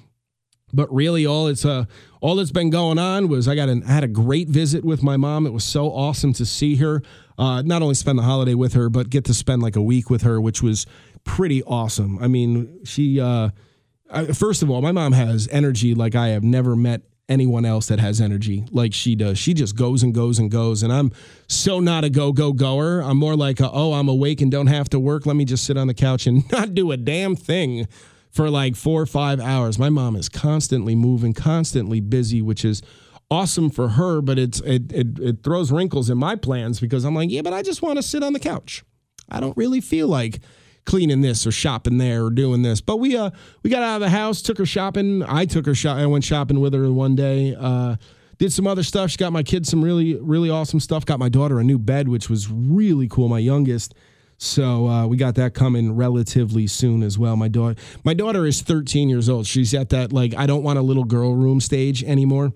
But 0.72 0.94
really, 0.94 1.26
all 1.26 1.48
it's 1.48 1.66
uh, 1.66 1.86
all 2.22 2.36
that's 2.36 2.52
been 2.52 2.70
going 2.70 3.00
on 3.00 3.28
was 3.28 3.48
I 3.48 3.56
got 3.56 3.70
an, 3.70 3.82
I 3.86 3.94
had 3.94 4.04
a 4.04 4.08
great 4.08 4.48
visit 4.48 4.86
with 4.86 5.02
my 5.02 5.18
mom. 5.18 5.48
It 5.48 5.54
was 5.54 5.64
so 5.64 5.88
awesome 5.88 6.32
to 6.34 6.46
see 6.46 6.76
her. 6.76 7.02
Uh, 7.40 7.64
not 7.64 7.82
only 7.82 7.96
spend 7.96 8.20
the 8.20 8.24
holiday 8.24 8.54
with 8.54 8.74
her, 8.74 8.88
but 8.88 9.10
get 9.10 9.26
to 9.26 9.34
spend 9.34 9.64
like 9.64 9.76
a 9.76 9.82
week 9.82 10.12
with 10.12 10.22
her, 10.22 10.40
which 10.40 10.62
was 10.62 10.86
pretty 11.24 11.64
awesome. 11.64 12.20
I 12.20 12.28
mean, 12.28 12.86
she 12.86 13.20
uh, 13.20 13.50
I, 14.12 14.26
first 14.28 14.62
of 14.62 14.70
all, 14.70 14.84
my 14.84 14.92
mom 14.92 15.14
has 15.14 15.48
energy 15.52 15.96
like 15.96 16.14
I 16.14 16.28
have 16.28 16.44
never 16.44 16.76
met 16.76 17.02
anyone 17.28 17.66
else 17.66 17.88
that 17.88 18.00
has 18.00 18.22
energy 18.22 18.66
like 18.72 18.94
she 18.94 19.16
does. 19.16 19.38
She 19.38 19.54
just 19.54 19.76
goes 19.76 20.04
and 20.04 20.14
goes 20.14 20.38
and 20.38 20.52
goes. 20.52 20.84
And 20.84 20.94
I'm 20.94 21.12
so 21.48 21.80
not 21.80 22.04
a 22.04 22.10
go, 22.10 22.32
go, 22.32 22.54
goer. 22.54 23.02
I'm 23.02 23.18
more 23.18 23.36
like, 23.36 23.60
a, 23.60 23.70
oh, 23.72 23.94
I'm 23.94 24.08
awake 24.08 24.42
and 24.42 24.52
don't 24.52 24.68
have 24.68 24.90
to 24.90 25.00
work. 25.00 25.26
Let 25.26 25.36
me 25.36 25.46
just 25.46 25.66
sit 25.66 25.78
on 25.78 25.88
the 25.88 25.94
couch 25.94 26.28
and 26.28 26.50
not 26.52 26.74
do 26.74 26.92
a 26.92 26.98
damn 26.98 27.36
thing 27.36 27.88
for 28.32 28.50
like 28.50 28.76
four 28.76 29.02
or 29.02 29.06
five 29.06 29.40
hours. 29.40 29.80
My 29.80 29.90
mom 29.90 30.16
is 30.16 30.30
constantly 30.30 30.94
moving, 30.94 31.34
constantly 31.34 32.00
busy, 32.00 32.42
which 32.42 32.64
is 32.64 32.82
awesome 33.32 33.70
for 33.70 33.90
her, 33.90 34.22
but 34.22 34.38
it's 34.38 34.60
it, 34.62 34.92
it, 34.92 35.20
it 35.20 35.44
throws 35.44 35.72
wrinkles 35.72 36.10
in 36.10 36.18
my 36.18 36.36
plans 36.36 36.80
because 36.80 37.06
I'm 37.06 37.16
like, 37.16 37.32
yeah, 37.32 37.42
but 37.42 37.54
I 37.54 37.62
just 37.62 37.82
want 37.82 37.98
to 37.98 38.04
sit 38.04 38.24
on 38.24 38.34
the 38.34 38.40
couch. 38.40 38.84
I 39.30 39.40
don't 39.40 39.58
really 39.58 39.82
feel 39.82 40.08
like 40.08 40.42
cleaning 40.86 41.22
this 41.22 41.46
or 41.46 41.52
shopping 41.52 41.98
there 41.98 42.26
or 42.26 42.30
doing 42.30 42.62
this. 42.62 42.82
But 42.82 42.98
we 42.98 43.18
uh 43.18 43.32
we 43.64 43.70
got 43.70 43.84
out 43.84 43.96
of 43.96 44.02
the 44.02 44.10
house, 44.10 44.42
took 44.42 44.58
her 44.58 44.66
shopping. 44.66 45.24
I 45.24 45.46
took 45.46 45.66
her 45.66 45.76
shop. 45.76 45.98
I 45.98 46.06
went 46.06 46.24
shopping 46.24 46.60
with 46.60 46.74
her 46.74 46.92
one 46.92 47.16
day. 47.16 47.56
Uh, 47.58 47.96
did 48.38 48.52
some 48.52 48.68
other 48.68 48.84
stuff. 48.84 49.12
She 49.12 49.18
got 49.18 49.34
my 49.34 49.44
kids 49.44 49.70
some 49.70 49.84
really 49.84 50.16
really 50.16 50.50
awesome 50.50 50.80
stuff. 50.80 51.06
Got 51.06 51.20
my 51.20 51.30
daughter 51.30 51.60
a 51.60 51.64
new 51.64 51.80
bed, 51.80 52.08
which 52.08 52.30
was 52.30 52.50
really 52.50 53.08
cool. 53.08 53.28
My 53.28 53.40
youngest. 53.40 53.94
So 54.38 54.88
uh, 54.88 55.08
we 55.08 55.16
got 55.16 55.36
that 55.36 55.54
coming 55.54 55.96
relatively 55.96 56.68
soon 56.68 57.04
as 57.04 57.18
well. 57.18 57.38
My 57.38 57.48
daughter, 57.48 57.80
my 58.04 58.14
daughter 58.14 58.46
is 58.46 58.62
13 58.62 59.08
years 59.08 59.30
old. 59.30 59.48
She's 59.48 59.74
at 59.74 59.90
that 59.90 60.12
like 60.12 60.36
I 60.36 60.46
don't 60.46 60.64
want 60.64 60.78
a 60.78 60.82
little 60.82 61.06
girl 61.06 61.36
room 61.36 61.62
stage 61.62 62.04
anymore. 62.04 62.54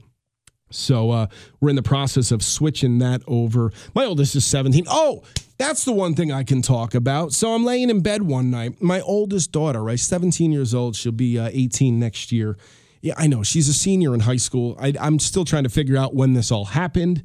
So 0.72 1.12
uh, 1.12 1.28
we're 1.60 1.70
in 1.70 1.76
the 1.76 1.84
process 1.84 2.32
of 2.32 2.44
switching 2.44 3.00
that 3.00 3.22
over. 3.28 3.72
My 3.96 4.06
oldest 4.06 4.36
is 4.36 4.46
17. 4.46 4.86
Oh, 4.88 5.24
that's 5.58 5.84
the 5.84 5.92
one 5.92 6.16
thing 6.16 6.32
I 6.32 6.44
can 6.44 6.62
talk 6.62 6.96
about. 6.96 7.34
So 7.34 7.54
I'm 7.54 7.66
laying 7.66 7.90
in 7.90 8.02
bed 8.02 8.24
one 8.24 8.50
night. 8.50 8.82
My 8.82 9.02
oldest 9.02 9.52
daughter, 9.52 9.84
right, 9.84 10.00
17 10.00 10.52
years 10.52 10.74
old, 10.74 10.96
she'll 10.96 11.12
be 11.12 11.38
uh, 11.38 11.50
18 11.52 12.00
next 12.00 12.32
year. 12.32 12.58
Yeah, 13.02 13.14
I 13.18 13.28
know 13.28 13.44
she's 13.44 13.70
a 13.70 13.74
senior 13.74 14.14
in 14.14 14.22
high 14.22 14.38
school. 14.38 14.78
I, 14.80 14.94
am 15.00 15.20
still 15.20 15.46
trying 15.46 15.64
to 15.64 15.70
figure 15.70 15.98
out 15.98 16.14
when 16.14 16.34
this 16.34 16.52
all 16.52 16.66
happened, 16.66 17.24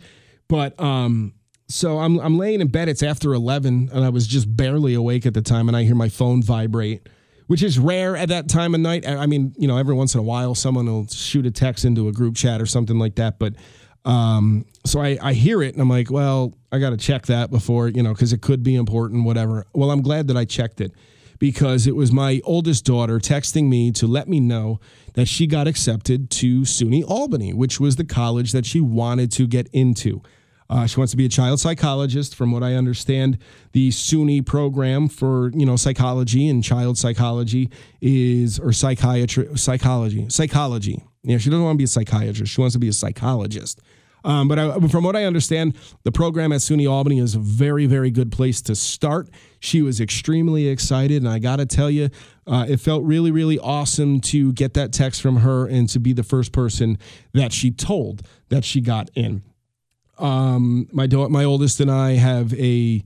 but 0.48 0.78
um, 0.80 1.34
so 1.68 1.98
I'm 1.98 2.18
I'm 2.20 2.38
laying 2.38 2.60
in 2.60 2.68
bed. 2.68 2.88
It's 2.88 3.02
after 3.02 3.34
11, 3.34 3.90
and 3.92 4.04
I 4.04 4.08
was 4.10 4.28
just 4.28 4.56
barely 4.56 4.94
awake 4.94 5.26
at 5.26 5.34
the 5.34 5.42
time, 5.42 5.66
and 5.66 5.76
I 5.76 5.82
hear 5.82 5.96
my 5.96 6.08
phone 6.08 6.42
vibrate 6.42 7.08
which 7.54 7.62
is 7.62 7.78
rare 7.78 8.16
at 8.16 8.30
that 8.30 8.48
time 8.48 8.74
of 8.74 8.80
night. 8.80 9.06
I 9.06 9.26
mean, 9.26 9.54
you 9.56 9.68
know, 9.68 9.76
every 9.76 9.94
once 9.94 10.12
in 10.12 10.18
a 10.18 10.24
while, 10.24 10.56
someone 10.56 10.86
will 10.86 11.06
shoot 11.06 11.46
a 11.46 11.52
text 11.52 11.84
into 11.84 12.08
a 12.08 12.12
group 12.12 12.34
chat 12.34 12.60
or 12.60 12.66
something 12.66 12.98
like 12.98 13.14
that. 13.14 13.38
But 13.38 13.54
um, 14.04 14.66
so 14.84 15.00
I, 15.00 15.16
I 15.22 15.34
hear 15.34 15.62
it 15.62 15.72
and 15.72 15.80
I'm 15.80 15.88
like, 15.88 16.10
well, 16.10 16.52
I 16.72 16.80
got 16.80 16.90
to 16.90 16.96
check 16.96 17.26
that 17.26 17.52
before, 17.52 17.86
you 17.86 18.02
know, 18.02 18.12
because 18.12 18.32
it 18.32 18.42
could 18.42 18.64
be 18.64 18.74
important, 18.74 19.24
whatever. 19.24 19.68
Well, 19.72 19.92
I'm 19.92 20.02
glad 20.02 20.26
that 20.26 20.36
I 20.36 20.44
checked 20.44 20.80
it 20.80 20.90
because 21.38 21.86
it 21.86 21.94
was 21.94 22.10
my 22.10 22.40
oldest 22.42 22.84
daughter 22.84 23.20
texting 23.20 23.68
me 23.68 23.92
to 23.92 24.08
let 24.08 24.26
me 24.26 24.40
know 24.40 24.80
that 25.12 25.28
she 25.28 25.46
got 25.46 25.68
accepted 25.68 26.30
to 26.30 26.62
SUNY 26.62 27.04
Albany, 27.06 27.54
which 27.54 27.78
was 27.78 27.94
the 27.94 28.04
college 28.04 28.50
that 28.50 28.66
she 28.66 28.80
wanted 28.80 29.30
to 29.30 29.46
get 29.46 29.68
into. 29.72 30.22
Uh, 30.70 30.86
she 30.86 30.98
wants 30.98 31.10
to 31.10 31.16
be 31.16 31.26
a 31.26 31.28
child 31.28 31.60
psychologist. 31.60 32.34
From 32.34 32.52
what 32.52 32.62
I 32.62 32.74
understand, 32.74 33.38
the 33.72 33.90
SUNY 33.90 34.44
program 34.44 35.08
for 35.08 35.50
you 35.54 35.66
know 35.66 35.76
psychology 35.76 36.48
and 36.48 36.64
child 36.64 36.98
psychology 36.98 37.70
is 38.00 38.58
or 38.58 38.72
psychiatry 38.72 39.48
psychology 39.56 40.26
psychology. 40.28 41.02
Yeah, 41.22 41.38
she 41.38 41.50
doesn't 41.50 41.64
want 41.64 41.74
to 41.74 41.78
be 41.78 41.84
a 41.84 41.88
psychiatrist. 41.88 42.52
She 42.52 42.60
wants 42.60 42.74
to 42.74 42.78
be 42.78 42.88
a 42.88 42.92
psychologist. 42.92 43.80
Um, 44.24 44.48
but 44.48 44.58
I, 44.58 44.78
from 44.88 45.04
what 45.04 45.16
I 45.16 45.24
understand, 45.24 45.76
the 46.02 46.12
program 46.12 46.50
at 46.52 46.60
SUNY 46.60 46.90
Albany 46.90 47.18
is 47.18 47.34
a 47.34 47.38
very, 47.38 47.86
very 47.86 48.10
good 48.10 48.32
place 48.32 48.62
to 48.62 48.74
start. 48.74 49.28
She 49.60 49.82
was 49.82 50.00
extremely 50.00 50.68
excited, 50.68 51.22
and 51.22 51.28
I 51.28 51.38
got 51.38 51.56
to 51.56 51.66
tell 51.66 51.90
you, 51.90 52.08
uh, 52.46 52.64
it 52.68 52.78
felt 52.78 53.04
really, 53.04 53.30
really 53.30 53.58
awesome 53.58 54.20
to 54.22 54.52
get 54.54 54.74
that 54.74 54.92
text 54.92 55.20
from 55.20 55.36
her 55.36 55.66
and 55.66 55.88
to 55.90 55.98
be 55.98 56.14
the 56.14 56.22
first 56.22 56.52
person 56.52 56.98
that 57.34 57.52
she 57.52 57.70
told 57.70 58.22
that 58.48 58.64
she 58.64 58.80
got 58.80 59.10
in. 59.14 59.42
Um, 60.18 60.88
my 60.92 61.06
do- 61.06 61.28
my 61.28 61.44
oldest 61.44 61.80
and 61.80 61.90
I 61.90 62.12
have 62.12 62.54
a 62.54 63.02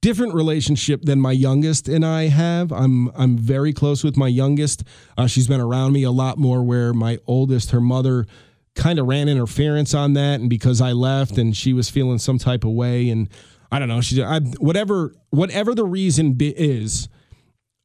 different 0.00 0.34
relationship 0.34 1.02
than 1.02 1.20
my 1.20 1.32
youngest 1.32 1.88
and 1.88 2.04
I 2.04 2.28
have. 2.28 2.72
I'm 2.72 3.08
I'm 3.16 3.36
very 3.38 3.72
close 3.72 4.04
with 4.04 4.16
my 4.16 4.28
youngest. 4.28 4.84
Uh, 5.16 5.26
she's 5.26 5.48
been 5.48 5.60
around 5.60 5.92
me 5.92 6.02
a 6.02 6.10
lot 6.10 6.38
more. 6.38 6.62
Where 6.62 6.92
my 6.92 7.18
oldest, 7.26 7.70
her 7.70 7.80
mother 7.80 8.26
kind 8.74 8.98
of 8.98 9.06
ran 9.06 9.28
interference 9.28 9.94
on 9.94 10.14
that, 10.14 10.40
and 10.40 10.50
because 10.50 10.80
I 10.80 10.92
left 10.92 11.38
and 11.38 11.56
she 11.56 11.72
was 11.72 11.90
feeling 11.90 12.18
some 12.18 12.38
type 12.38 12.64
of 12.64 12.72
way, 12.72 13.10
and 13.10 13.28
I 13.70 13.78
don't 13.78 13.88
know, 13.88 14.00
she 14.00 14.20
whatever 14.58 15.14
whatever 15.30 15.74
the 15.74 15.84
reason 15.84 16.36
is, 16.40 17.08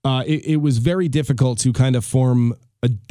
uh, 0.03 0.24
it, 0.25 0.46
it 0.46 0.57
was 0.57 0.79
very 0.79 1.07
difficult 1.07 1.60
to 1.60 1.74
kind 1.74 1.96
of 1.96 2.03
form 2.03 2.53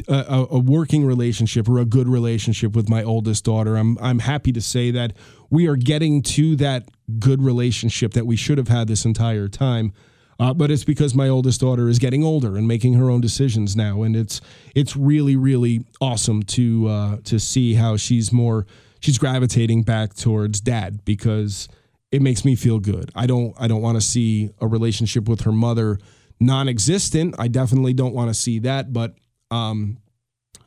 a, 0.07 0.13
a, 0.13 0.47
a, 0.51 0.59
working 0.59 1.05
relationship 1.05 1.67
or 1.67 1.79
a 1.79 1.85
good 1.85 2.07
relationship 2.07 2.75
with 2.75 2.89
my 2.89 3.03
oldest 3.03 3.45
daughter. 3.45 3.75
I'm 3.75 3.97
I'm 3.99 4.19
happy 4.19 4.51
to 4.53 4.61
say 4.61 4.91
that 4.91 5.13
we 5.49 5.67
are 5.67 5.75
getting 5.75 6.21
to 6.23 6.55
that 6.57 6.89
good 7.19 7.41
relationship 7.41 8.13
that 8.13 8.25
we 8.25 8.35
should 8.35 8.57
have 8.57 8.67
had 8.67 8.87
this 8.87 9.05
entire 9.05 9.47
time. 9.47 9.93
Uh, 10.39 10.53
but 10.53 10.69
it's 10.69 10.83
because 10.83 11.15
my 11.15 11.27
oldest 11.27 11.61
daughter 11.61 11.89
is 11.89 11.97
getting 11.97 12.23
older 12.23 12.57
and 12.57 12.67
making 12.67 12.93
her 12.93 13.09
own 13.09 13.21
decisions 13.21 13.75
now, 13.75 14.03
and 14.03 14.15
it's 14.15 14.39
it's 14.75 14.95
really 14.95 15.35
really 15.35 15.83
awesome 15.99 16.43
to 16.43 16.87
uh, 16.87 17.17
to 17.23 17.39
see 17.39 17.73
how 17.73 17.97
she's 17.97 18.31
more 18.31 18.67
she's 18.99 19.17
gravitating 19.17 19.83
back 19.83 20.13
towards 20.13 20.61
dad 20.61 21.03
because 21.05 21.67
it 22.11 22.21
makes 22.21 22.45
me 22.45 22.55
feel 22.55 22.79
good. 22.79 23.11
I 23.15 23.25
don't 23.25 23.55
I 23.59 23.67
don't 23.67 23.81
want 23.81 23.97
to 23.97 24.01
see 24.01 24.51
a 24.61 24.67
relationship 24.67 25.27
with 25.27 25.41
her 25.41 25.51
mother 25.51 25.97
non-existent. 26.39 27.35
I 27.39 27.47
definitely 27.47 27.93
don't 27.93 28.13
want 28.13 28.29
to 28.29 28.33
see 28.33 28.59
that, 28.59 28.93
but 28.93 29.15
um, 29.51 29.97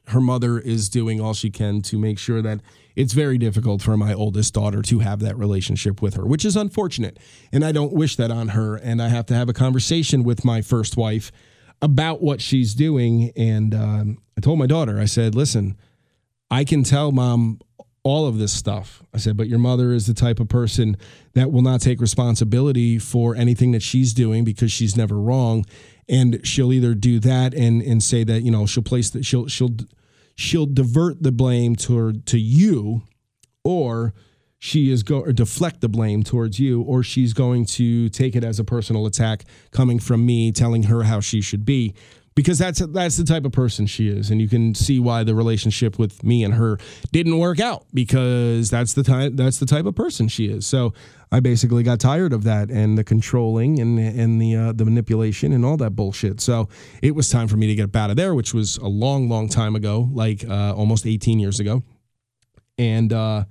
her 0.08 0.20
mother 0.20 0.58
is 0.58 0.88
doing 0.88 1.20
all 1.20 1.34
she 1.34 1.50
can 1.50 1.82
to 1.82 1.98
make 1.98 2.18
sure 2.18 2.42
that 2.42 2.60
it's 2.96 3.12
very 3.12 3.38
difficult 3.38 3.80
for 3.80 3.96
my 3.96 4.12
oldest 4.12 4.54
daughter 4.54 4.82
to 4.82 4.98
have 4.98 5.20
that 5.20 5.38
relationship 5.38 6.02
with 6.02 6.14
her, 6.14 6.26
which 6.26 6.44
is 6.44 6.56
unfortunate. 6.56 7.18
And 7.52 7.64
I 7.64 7.72
don't 7.72 7.92
wish 7.92 8.16
that 8.16 8.30
on 8.30 8.48
her. 8.48 8.76
And 8.76 9.00
I 9.00 9.08
have 9.08 9.26
to 9.26 9.34
have 9.34 9.48
a 9.48 9.52
conversation 9.52 10.24
with 10.24 10.44
my 10.44 10.62
first 10.62 10.96
wife 10.96 11.30
about 11.80 12.20
what 12.20 12.40
she's 12.40 12.74
doing. 12.74 13.32
And 13.36 13.74
um, 13.74 14.18
I 14.36 14.40
told 14.40 14.58
my 14.58 14.66
daughter, 14.66 14.98
I 14.98 15.04
said, 15.04 15.34
listen, 15.34 15.76
I 16.50 16.64
can 16.64 16.82
tell 16.82 17.12
mom 17.12 17.60
all 18.02 18.26
of 18.26 18.38
this 18.38 18.52
stuff. 18.52 19.02
I 19.12 19.18
said, 19.18 19.36
but 19.36 19.48
your 19.48 19.58
mother 19.58 19.92
is 19.92 20.06
the 20.06 20.14
type 20.14 20.40
of 20.40 20.48
person 20.48 20.96
that 21.34 21.52
will 21.52 21.62
not 21.62 21.80
take 21.80 22.00
responsibility 22.00 22.98
for 22.98 23.34
anything 23.34 23.72
that 23.72 23.82
she's 23.82 24.14
doing 24.14 24.44
because 24.44 24.72
she's 24.72 24.96
never 24.96 25.18
wrong. 25.18 25.64
And 26.08 26.40
she'll 26.44 26.72
either 26.72 26.94
do 26.94 27.20
that 27.20 27.54
and 27.54 27.82
and 27.82 28.02
say 28.02 28.24
that, 28.24 28.42
you 28.42 28.50
know, 28.50 28.66
she'll 28.66 28.82
place 28.82 29.10
that 29.10 29.24
she'll 29.24 29.46
she'll 29.48 29.76
she'll 30.34 30.66
divert 30.66 31.22
the 31.22 31.32
blame 31.32 31.76
toward 31.76 32.26
to 32.26 32.38
you 32.38 33.02
or 33.62 34.14
she 34.58 34.90
is 34.90 35.02
go 35.02 35.24
to 35.24 35.32
deflect 35.32 35.80
the 35.80 35.88
blame 35.88 36.22
towards 36.22 36.58
you 36.58 36.82
or 36.82 37.02
she's 37.02 37.32
going 37.32 37.64
to 37.64 38.08
take 38.10 38.36
it 38.36 38.44
as 38.44 38.58
a 38.58 38.64
personal 38.64 39.06
attack 39.06 39.44
coming 39.70 39.98
from 39.98 40.24
me 40.24 40.52
telling 40.52 40.84
her 40.84 41.04
how 41.04 41.20
she 41.20 41.40
should 41.40 41.64
be 41.64 41.94
because 42.34 42.58
that's 42.58 42.78
that's 42.78 43.16
the 43.16 43.24
type 43.24 43.44
of 43.44 43.52
person 43.52 43.86
she 43.86 44.08
is. 44.08 44.30
And 44.30 44.40
you 44.40 44.48
can 44.48 44.74
see 44.74 45.00
why 45.00 45.24
the 45.24 45.34
relationship 45.34 45.98
with 45.98 46.22
me 46.22 46.44
and 46.44 46.54
her 46.54 46.78
didn't 47.12 47.38
work 47.38 47.60
out 47.60 47.86
because 47.92 48.70
that's 48.70 48.94
the 48.94 49.02
type 49.02 49.32
that's 49.34 49.58
the 49.58 49.66
type 49.66 49.86
of 49.86 49.94
person 49.94 50.28
she 50.28 50.46
is. 50.46 50.66
So 50.66 50.94
I 51.32 51.40
basically 51.40 51.82
got 51.82 52.00
tired 52.00 52.32
of 52.32 52.44
that 52.44 52.70
and 52.70 52.96
the 52.96 53.04
controlling 53.04 53.80
and 53.80 53.98
and 53.98 54.40
the 54.40 54.56
uh, 54.56 54.72
the 54.72 54.84
manipulation 54.84 55.52
and 55.52 55.64
all 55.64 55.76
that 55.78 55.90
bullshit. 55.90 56.40
So 56.40 56.68
it 57.02 57.14
was 57.14 57.28
time 57.28 57.48
for 57.48 57.56
me 57.56 57.66
to 57.66 57.74
get 57.74 57.84
up 57.84 57.96
out 57.96 58.10
of 58.10 58.16
there 58.16 58.34
which 58.34 58.54
was 58.54 58.76
a 58.78 58.88
long 58.88 59.28
long 59.28 59.48
time 59.48 59.74
ago 59.74 60.08
like 60.12 60.44
uh, 60.48 60.74
almost 60.74 61.06
18 61.06 61.38
years 61.40 61.60
ago. 61.60 61.82
And 62.78 63.12
uh, 63.12 63.44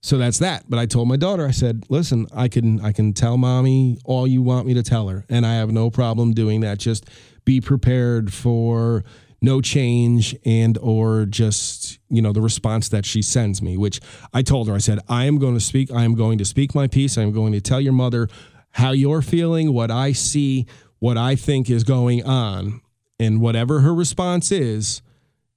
so 0.00 0.18
that's 0.18 0.38
that. 0.40 0.64
But 0.68 0.80
I 0.80 0.86
told 0.86 1.06
my 1.06 1.16
daughter 1.16 1.46
I 1.46 1.52
said 1.52 1.84
listen 1.90 2.26
I 2.34 2.48
can 2.48 2.80
I 2.80 2.92
can 2.92 3.12
tell 3.12 3.36
mommy 3.36 3.98
all 4.04 4.26
you 4.26 4.42
want 4.42 4.66
me 4.66 4.74
to 4.74 4.82
tell 4.82 5.08
her 5.08 5.24
and 5.28 5.46
I 5.46 5.54
have 5.56 5.70
no 5.70 5.90
problem 5.90 6.32
doing 6.32 6.62
that. 6.62 6.78
Just 6.78 7.08
be 7.44 7.60
prepared 7.60 8.32
for 8.32 9.04
no 9.42 9.60
change 9.60 10.36
and 10.46 10.78
or 10.78 11.26
just 11.26 11.98
you 12.08 12.22
know 12.22 12.32
the 12.32 12.40
response 12.40 12.88
that 12.88 13.04
she 13.04 13.20
sends 13.20 13.60
me 13.60 13.76
which 13.76 14.00
i 14.32 14.40
told 14.40 14.68
her 14.68 14.74
i 14.74 14.78
said 14.78 15.00
i 15.08 15.24
am 15.24 15.36
going 15.38 15.54
to 15.54 15.60
speak 15.60 15.90
i 15.92 16.04
am 16.04 16.14
going 16.14 16.38
to 16.38 16.44
speak 16.44 16.74
my 16.74 16.86
piece. 16.86 17.18
I 17.18 17.22
am 17.22 17.32
going 17.32 17.52
to 17.52 17.60
tell 17.60 17.80
your 17.80 17.92
mother 17.92 18.28
how 18.70 18.92
you're 18.92 19.20
feeling 19.20 19.74
what 19.74 19.90
i 19.90 20.12
see 20.12 20.66
what 21.00 21.18
i 21.18 21.34
think 21.34 21.68
is 21.68 21.84
going 21.84 22.24
on. 22.24 22.80
And 23.18 23.40
whatever 23.40 23.80
her 23.80 23.94
response 23.94 24.50
is 24.50 25.02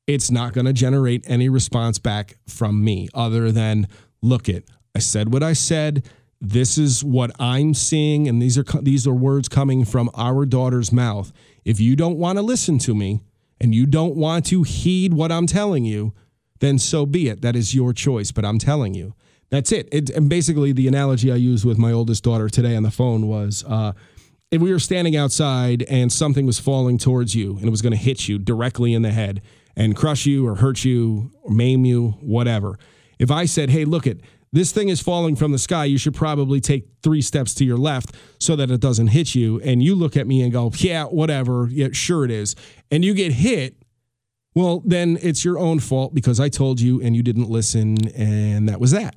it's 0.07 0.29
not 0.29 0.53
going 0.53 0.65
to 0.65 0.73
generate 0.73 1.23
any 1.27 1.49
response 1.49 1.97
back 1.97 2.37
from 2.47 2.83
me 2.83 3.07
other 3.13 3.51
than 3.51 3.87
look 4.21 4.49
it 4.49 4.67
i 4.95 4.99
said 4.99 5.31
what 5.31 5.43
i 5.43 5.53
said. 5.53 6.07
This 6.41 6.77
is 6.77 7.03
what 7.03 7.31
i'm 7.39 7.73
seeing 7.73 8.27
and 8.27 8.41
these 8.41 8.57
are 8.57 8.65
these 8.81 9.07
are 9.07 9.13
words 9.13 9.47
coming 9.47 9.85
from 9.85 10.09
our 10.15 10.45
daughter's 10.45 10.91
mouth 10.91 11.31
if 11.65 11.79
you 11.79 11.95
don't 11.95 12.17
want 12.17 12.37
to 12.37 12.41
listen 12.41 12.77
to 12.79 12.95
me 12.95 13.21
and 13.59 13.73
you 13.73 13.85
don't 13.85 14.15
want 14.15 14.45
to 14.47 14.63
heed 14.63 15.13
what 15.13 15.31
I'm 15.31 15.47
telling 15.47 15.83
you, 15.83 16.13
then 16.59 16.77
so 16.79 17.05
be 17.05 17.27
it. 17.27 17.41
That 17.41 17.55
is 17.55 17.75
your 17.75 17.91
choice. 17.91 18.31
But 18.31 18.45
I'm 18.45 18.59
telling 18.59 18.93
you, 18.93 19.15
that's 19.49 19.71
it. 19.71 19.89
it 19.91 20.09
and 20.11 20.29
basically, 20.29 20.71
the 20.71 20.87
analogy 20.87 21.31
I 21.31 21.35
used 21.35 21.65
with 21.65 21.77
my 21.77 21.91
oldest 21.91 22.23
daughter 22.23 22.47
today 22.47 22.75
on 22.75 22.83
the 22.83 22.91
phone 22.91 23.27
was 23.27 23.65
uh, 23.67 23.93
if 24.51 24.61
we 24.61 24.71
were 24.71 24.79
standing 24.79 25.15
outside 25.15 25.83
and 25.83 26.11
something 26.11 26.45
was 26.45 26.59
falling 26.59 26.97
towards 26.97 27.35
you 27.35 27.57
and 27.57 27.65
it 27.65 27.71
was 27.71 27.81
going 27.81 27.91
to 27.91 27.97
hit 27.97 28.27
you 28.27 28.37
directly 28.37 28.93
in 28.93 29.01
the 29.01 29.11
head 29.11 29.41
and 29.75 29.95
crush 29.95 30.25
you 30.25 30.47
or 30.47 30.55
hurt 30.55 30.85
you 30.85 31.31
or 31.43 31.51
maim 31.51 31.83
you, 31.83 32.11
whatever. 32.21 32.77
If 33.19 33.31
I 33.31 33.45
said, 33.45 33.69
hey, 33.69 33.85
look 33.85 34.07
it, 34.07 34.21
this 34.55 34.71
thing 34.71 34.87
is 34.87 35.01
falling 35.01 35.35
from 35.35 35.51
the 35.51 35.59
sky. 35.59 35.83
You 35.83 35.97
should 35.97 36.15
probably 36.15 36.61
take 36.61 36.87
three 37.03 37.21
steps 37.21 37.53
to 37.55 37.65
your 37.65 37.77
left 37.77 38.15
so 38.39 38.55
that 38.55 38.71
it 38.71 38.79
doesn't 38.79 39.07
hit 39.07 39.35
you. 39.35 39.59
And 39.59 39.83
you 39.83 39.95
look 39.95 40.15
at 40.15 40.27
me 40.27 40.41
and 40.41 40.51
go, 40.51 40.71
yeah, 40.77 41.03
whatever. 41.03 41.67
Yeah, 41.69 41.89
sure 41.91 42.23
it 42.23 42.31
is. 42.31 42.55
And 42.89 43.03
you 43.03 43.13
get 43.13 43.33
hit. 43.33 43.75
Well, 44.53 44.81
then 44.85 45.19
it's 45.21 45.43
your 45.43 45.59
own 45.59 45.79
fault 45.79 46.15
because 46.15 46.39
I 46.39 46.47
told 46.47 46.79
you 46.79 47.01
and 47.01 47.17
you 47.17 47.21
didn't 47.21 47.49
listen. 47.49 47.97
And 48.15 48.69
that 48.69 48.79
was 48.79 48.91
that. 48.91 49.15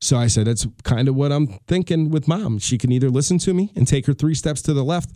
So 0.00 0.16
I 0.16 0.26
said, 0.26 0.46
that's 0.46 0.66
kind 0.84 1.06
of 1.06 1.14
what 1.14 1.32
I'm 1.32 1.48
thinking 1.66 2.08
with 2.08 2.26
mom. 2.26 2.58
She 2.58 2.78
can 2.78 2.90
either 2.90 3.10
listen 3.10 3.36
to 3.40 3.52
me 3.52 3.70
and 3.76 3.86
take 3.86 4.06
her 4.06 4.14
three 4.14 4.34
steps 4.34 4.62
to 4.62 4.72
the 4.72 4.82
left 4.82 5.10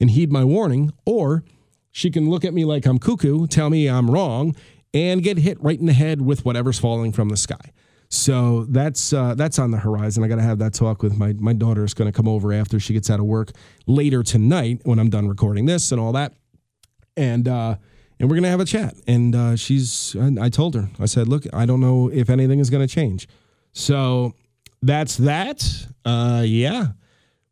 and 0.00 0.10
heed 0.10 0.32
my 0.32 0.42
warning, 0.42 0.90
or 1.04 1.44
she 1.90 2.10
can 2.10 2.30
look 2.30 2.46
at 2.46 2.54
me 2.54 2.64
like 2.64 2.86
I'm 2.86 2.98
cuckoo, 2.98 3.46
tell 3.46 3.68
me 3.68 3.88
I'm 3.88 4.10
wrong, 4.10 4.56
and 4.94 5.22
get 5.22 5.36
hit 5.36 5.62
right 5.62 5.78
in 5.78 5.84
the 5.84 5.92
head 5.92 6.22
with 6.22 6.46
whatever's 6.46 6.78
falling 6.78 7.12
from 7.12 7.28
the 7.28 7.36
sky. 7.36 7.72
So 8.12 8.66
that's 8.68 9.14
uh, 9.14 9.34
that's 9.36 9.58
on 9.58 9.70
the 9.70 9.78
horizon. 9.78 10.22
I 10.22 10.28
got 10.28 10.36
to 10.36 10.42
have 10.42 10.58
that 10.58 10.74
talk 10.74 11.02
with 11.02 11.16
my 11.16 11.32
my 11.32 11.54
daughter. 11.54 11.82
Is 11.82 11.94
going 11.94 12.12
to 12.12 12.16
come 12.16 12.28
over 12.28 12.52
after 12.52 12.78
she 12.78 12.92
gets 12.92 13.08
out 13.08 13.20
of 13.20 13.24
work 13.24 13.52
later 13.86 14.22
tonight 14.22 14.82
when 14.84 14.98
I'm 14.98 15.08
done 15.08 15.28
recording 15.28 15.64
this 15.64 15.92
and 15.92 16.00
all 16.00 16.12
that, 16.12 16.34
and 17.16 17.48
uh, 17.48 17.76
and 18.20 18.28
we're 18.28 18.36
gonna 18.36 18.50
have 18.50 18.60
a 18.60 18.66
chat. 18.66 18.96
And 19.06 19.34
uh, 19.34 19.56
she's 19.56 20.14
I 20.38 20.50
told 20.50 20.74
her 20.74 20.90
I 21.00 21.06
said, 21.06 21.26
look, 21.26 21.44
I 21.54 21.64
don't 21.64 21.80
know 21.80 22.10
if 22.12 22.28
anything 22.28 22.58
is 22.58 22.68
going 22.68 22.86
to 22.86 22.94
change. 22.94 23.28
So 23.72 24.34
that's 24.82 25.16
that. 25.16 25.86
Uh, 26.04 26.42
yeah. 26.44 26.88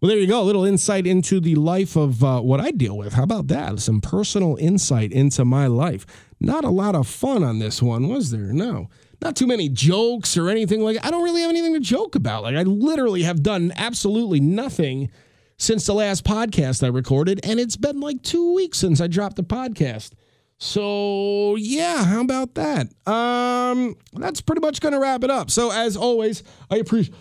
Well, 0.02 0.11
there 0.11 0.19
you 0.19 0.26
go. 0.26 0.43
A 0.43 0.45
little 0.45 0.67
insight 0.67 1.07
into 1.07 1.40
the 1.40 1.55
life 1.55 1.97
of 1.97 2.23
uh, 2.23 2.40
what 2.43 2.61
I 2.61 2.71
deal 2.71 2.99
with. 2.99 3.14
How 3.14 3.23
about 3.23 3.47
that? 3.49 3.81
Some 3.81 4.02
personal 4.02 4.57
insight 4.57 5.11
into 5.11 5.47
my 5.47 5.69
life. 5.69 6.05
Not 6.38 6.64
a 6.64 6.71
lot 6.71 6.95
of 6.95 7.07
fun 7.07 7.43
on 7.43 7.61
this 7.61 7.83
one, 7.83 8.09
was 8.09 8.31
there? 8.31 8.52
No 8.52 8.90
not 9.22 9.36
too 9.36 9.46
many 9.46 9.68
jokes 9.68 10.36
or 10.36 10.48
anything 10.48 10.80
like 10.82 11.04
I 11.04 11.10
don't 11.10 11.22
really 11.22 11.42
have 11.42 11.50
anything 11.50 11.74
to 11.74 11.80
joke 11.80 12.14
about. 12.14 12.42
Like 12.42 12.56
I 12.56 12.62
literally 12.62 13.22
have 13.22 13.42
done 13.42 13.72
absolutely 13.76 14.40
nothing 14.40 15.10
since 15.56 15.84
the 15.84 15.94
last 15.94 16.24
podcast 16.24 16.82
I 16.82 16.88
recorded, 16.88 17.40
and 17.44 17.60
it's 17.60 17.76
been 17.76 18.00
like 18.00 18.22
two 18.22 18.54
weeks 18.54 18.78
since 18.78 19.00
I 19.00 19.06
dropped 19.06 19.36
the 19.36 19.42
podcast. 19.44 20.12
So 20.58 21.56
yeah, 21.56 22.04
how 22.04 22.20
about 22.20 22.54
that? 22.54 22.88
Um, 23.06 23.96
that's 24.12 24.40
pretty 24.40 24.60
much 24.60 24.80
gonna 24.80 25.00
wrap 25.00 25.24
it 25.24 25.30
up. 25.30 25.50
So 25.50 25.70
as 25.70 25.96
always, 25.96 26.42
I 26.70 26.76
appreciate. 26.76 27.16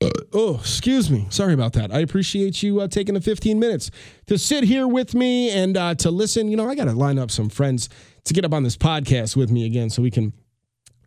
Oh, 0.36 0.56
excuse 0.56 1.12
me. 1.12 1.26
Sorry 1.30 1.54
about 1.54 1.74
that. 1.74 1.94
I 1.94 2.00
appreciate 2.00 2.60
you 2.60 2.80
uh, 2.80 2.88
taking 2.88 3.14
the 3.14 3.20
15 3.20 3.60
minutes 3.60 3.92
to 4.26 4.36
sit 4.36 4.64
here 4.64 4.88
with 4.88 5.14
me 5.14 5.50
and 5.50 5.76
uh, 5.76 5.94
to 5.94 6.10
listen. 6.10 6.48
You 6.48 6.56
know, 6.56 6.68
I 6.68 6.74
got 6.74 6.86
to 6.86 6.92
line 6.92 7.20
up 7.20 7.30
some 7.30 7.48
friends 7.48 7.88
to 8.24 8.34
get 8.34 8.44
up 8.44 8.52
on 8.52 8.64
this 8.64 8.76
podcast 8.76 9.36
with 9.36 9.52
me 9.52 9.64
again 9.64 9.90
so 9.90 10.02
we 10.02 10.10
can 10.10 10.32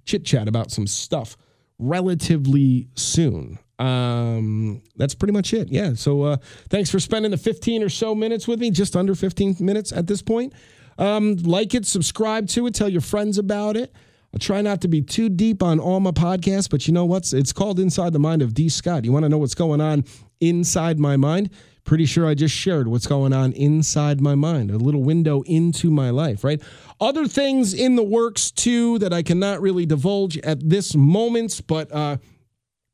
chit 0.07 0.25
chat 0.25 0.47
about 0.47 0.71
some 0.71 0.87
stuff 0.87 1.37
relatively 1.77 2.87
soon. 2.95 3.59
Um, 3.77 4.81
that's 4.95 5.13
pretty 5.13 5.33
much 5.33 5.53
it. 5.53 5.69
Yeah. 5.69 5.93
So 5.93 6.23
uh, 6.23 6.37
thanks 6.69 6.89
for 6.89 6.99
spending 6.99 7.31
the 7.31 7.37
15 7.37 7.83
or 7.83 7.89
so 7.89 8.15
minutes 8.15 8.47
with 8.47 8.59
me, 8.59 8.71
just 8.71 8.95
under 8.95 9.13
15 9.13 9.57
minutes 9.59 9.91
at 9.91 10.07
this 10.07 10.21
point. 10.21 10.53
Um, 10.97 11.35
like 11.37 11.75
it, 11.75 11.85
subscribe 11.85 12.47
to 12.49 12.65
it, 12.65 12.73
tell 12.73 12.89
your 12.89 13.01
friends 13.01 13.37
about 13.37 13.77
it. 13.77 13.93
I 14.33 14.39
try 14.39 14.61
not 14.61 14.81
to 14.81 14.87
be 14.87 15.01
too 15.01 15.29
deep 15.29 15.61
on 15.63 15.79
all 15.79 15.99
my 15.99 16.11
podcasts, 16.11 16.69
but 16.69 16.87
you 16.87 16.93
know 16.93 17.05
what's? 17.05 17.33
It's 17.33 17.53
called 17.53 17.79
Inside 17.79 18.13
the 18.13 18.19
Mind 18.19 18.41
of 18.41 18.53
D. 18.53 18.67
Scott. 18.67 19.05
You 19.05 19.11
want 19.11 19.23
to 19.23 19.29
know 19.29 19.37
what's 19.37 19.55
going 19.55 19.79
on 19.79 20.03
inside 20.41 20.99
my 20.99 21.15
mind? 21.15 21.49
Pretty 21.87 22.05
sure 22.05 22.27
I 22.27 22.33
just 22.33 22.53
shared 22.53 22.89
what's 22.89 23.07
going 23.07 23.31
on 23.31 23.53
inside 23.53 24.19
my 24.19 24.35
mind, 24.35 24.71
a 24.71 24.77
little 24.77 25.03
window 25.03 25.41
into 25.43 25.89
my 25.89 26.09
life, 26.09 26.43
right? 26.43 26.61
Other 26.99 27.27
things 27.27 27.73
in 27.73 27.95
the 27.95 28.03
works 28.03 28.51
too 28.51 28.99
that 28.99 29.13
I 29.13 29.23
cannot 29.23 29.61
really 29.61 29.85
divulge 29.85 30.37
at 30.39 30.69
this 30.69 30.95
moment, 30.95 31.61
but 31.65 31.89
uh, 31.93 32.17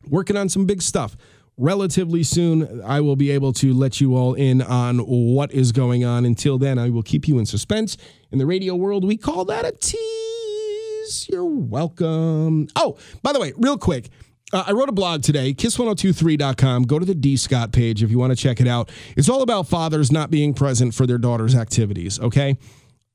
working 0.07 0.37
on 0.37 0.47
some 0.47 0.67
big 0.67 0.83
stuff. 0.83 1.17
Relatively 1.57 2.21
soon, 2.21 2.83
I 2.85 3.01
will 3.01 3.15
be 3.15 3.31
able 3.31 3.51
to 3.53 3.73
let 3.73 3.99
you 3.99 4.15
all 4.15 4.35
in 4.35 4.61
on 4.61 4.99
what 4.99 5.51
is 5.51 5.71
going 5.71 6.05
on. 6.05 6.23
Until 6.23 6.59
then, 6.59 6.77
I 6.77 6.91
will 6.91 7.01
keep 7.01 7.27
you 7.27 7.39
in 7.39 7.47
suspense. 7.47 7.97
In 8.31 8.37
the 8.37 8.45
radio 8.45 8.75
world, 8.75 9.03
we 9.03 9.17
call 9.17 9.43
that 9.45 9.65
a 9.65 9.71
tease. 9.71 11.27
You're 11.31 11.45
welcome. 11.45 12.67
Oh, 12.75 12.97
by 13.23 13.33
the 13.33 13.39
way, 13.39 13.53
real 13.57 13.79
quick, 13.79 14.09
uh, 14.53 14.63
I 14.67 14.71
wrote 14.71 14.87
a 14.87 14.93
blog 14.93 15.23
today, 15.23 15.53
kiss1023.com. 15.53 16.83
Go 16.83 16.99
to 16.99 17.05
the 17.05 17.15
D 17.15 17.35
Scott 17.35 17.71
page 17.73 18.03
if 18.03 18.11
you 18.11 18.19
want 18.19 18.31
to 18.31 18.35
check 18.35 18.61
it 18.61 18.67
out. 18.67 18.91
It's 19.17 19.27
all 19.27 19.41
about 19.41 19.67
fathers 19.67 20.11
not 20.11 20.29
being 20.29 20.53
present 20.53 20.93
for 20.93 21.07
their 21.07 21.17
daughter's 21.17 21.55
activities, 21.55 22.19
okay? 22.19 22.57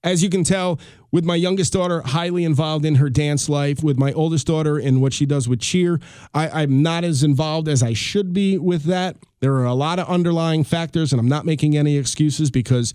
As 0.05 0.23
you 0.23 0.31
can 0.31 0.45
tell, 0.45 0.79
with 1.11 1.25
my 1.25 1.35
youngest 1.35 1.73
daughter 1.73 2.03
highly 2.03 2.45
involved 2.45 2.85
in 2.85 2.97
her 2.97 3.11
dance 3.11 3.49
life, 3.49 3.83
with 3.83 3.99
my 3.99 4.13
oldest 4.13 4.47
daughter 4.47 4.79
in 4.79 5.01
what 5.01 5.13
she 5.13 5.27
does 5.27 5.49
with 5.49 5.61
cheer, 5.61 6.01
I, 6.35 6.63
am 6.63 6.83
not 6.83 7.03
as 7.05 7.23
involved 7.23 7.69
as 7.69 7.83
I 7.83 7.95
should 7.95 8.33
be 8.33 8.59
with 8.59 8.85
that. 8.85 9.17
There 9.41 9.55
are 9.55 9.65
a 9.65 9.75
lot 9.75 9.99
of 9.99 10.09
underlying 10.09 10.63
factors, 10.63 11.13
and 11.13 11.19
I'm 11.19 11.29
not 11.29 11.47
making 11.47 11.77
any 11.77 11.97
excuses 11.97 12.51
because 12.51 12.95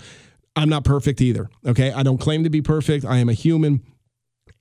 I'm 0.56 0.70
not 0.70 0.84
perfect 0.84 1.20
either. 1.22 1.50
Okay. 1.66 1.92
I 1.92 2.04
don't 2.04 2.20
claim 2.20 2.44
to 2.44 2.50
be 2.50 2.62
perfect. 2.62 3.06
I 3.06 3.18
am 3.18 3.28
a 3.28 3.34
human 3.34 3.82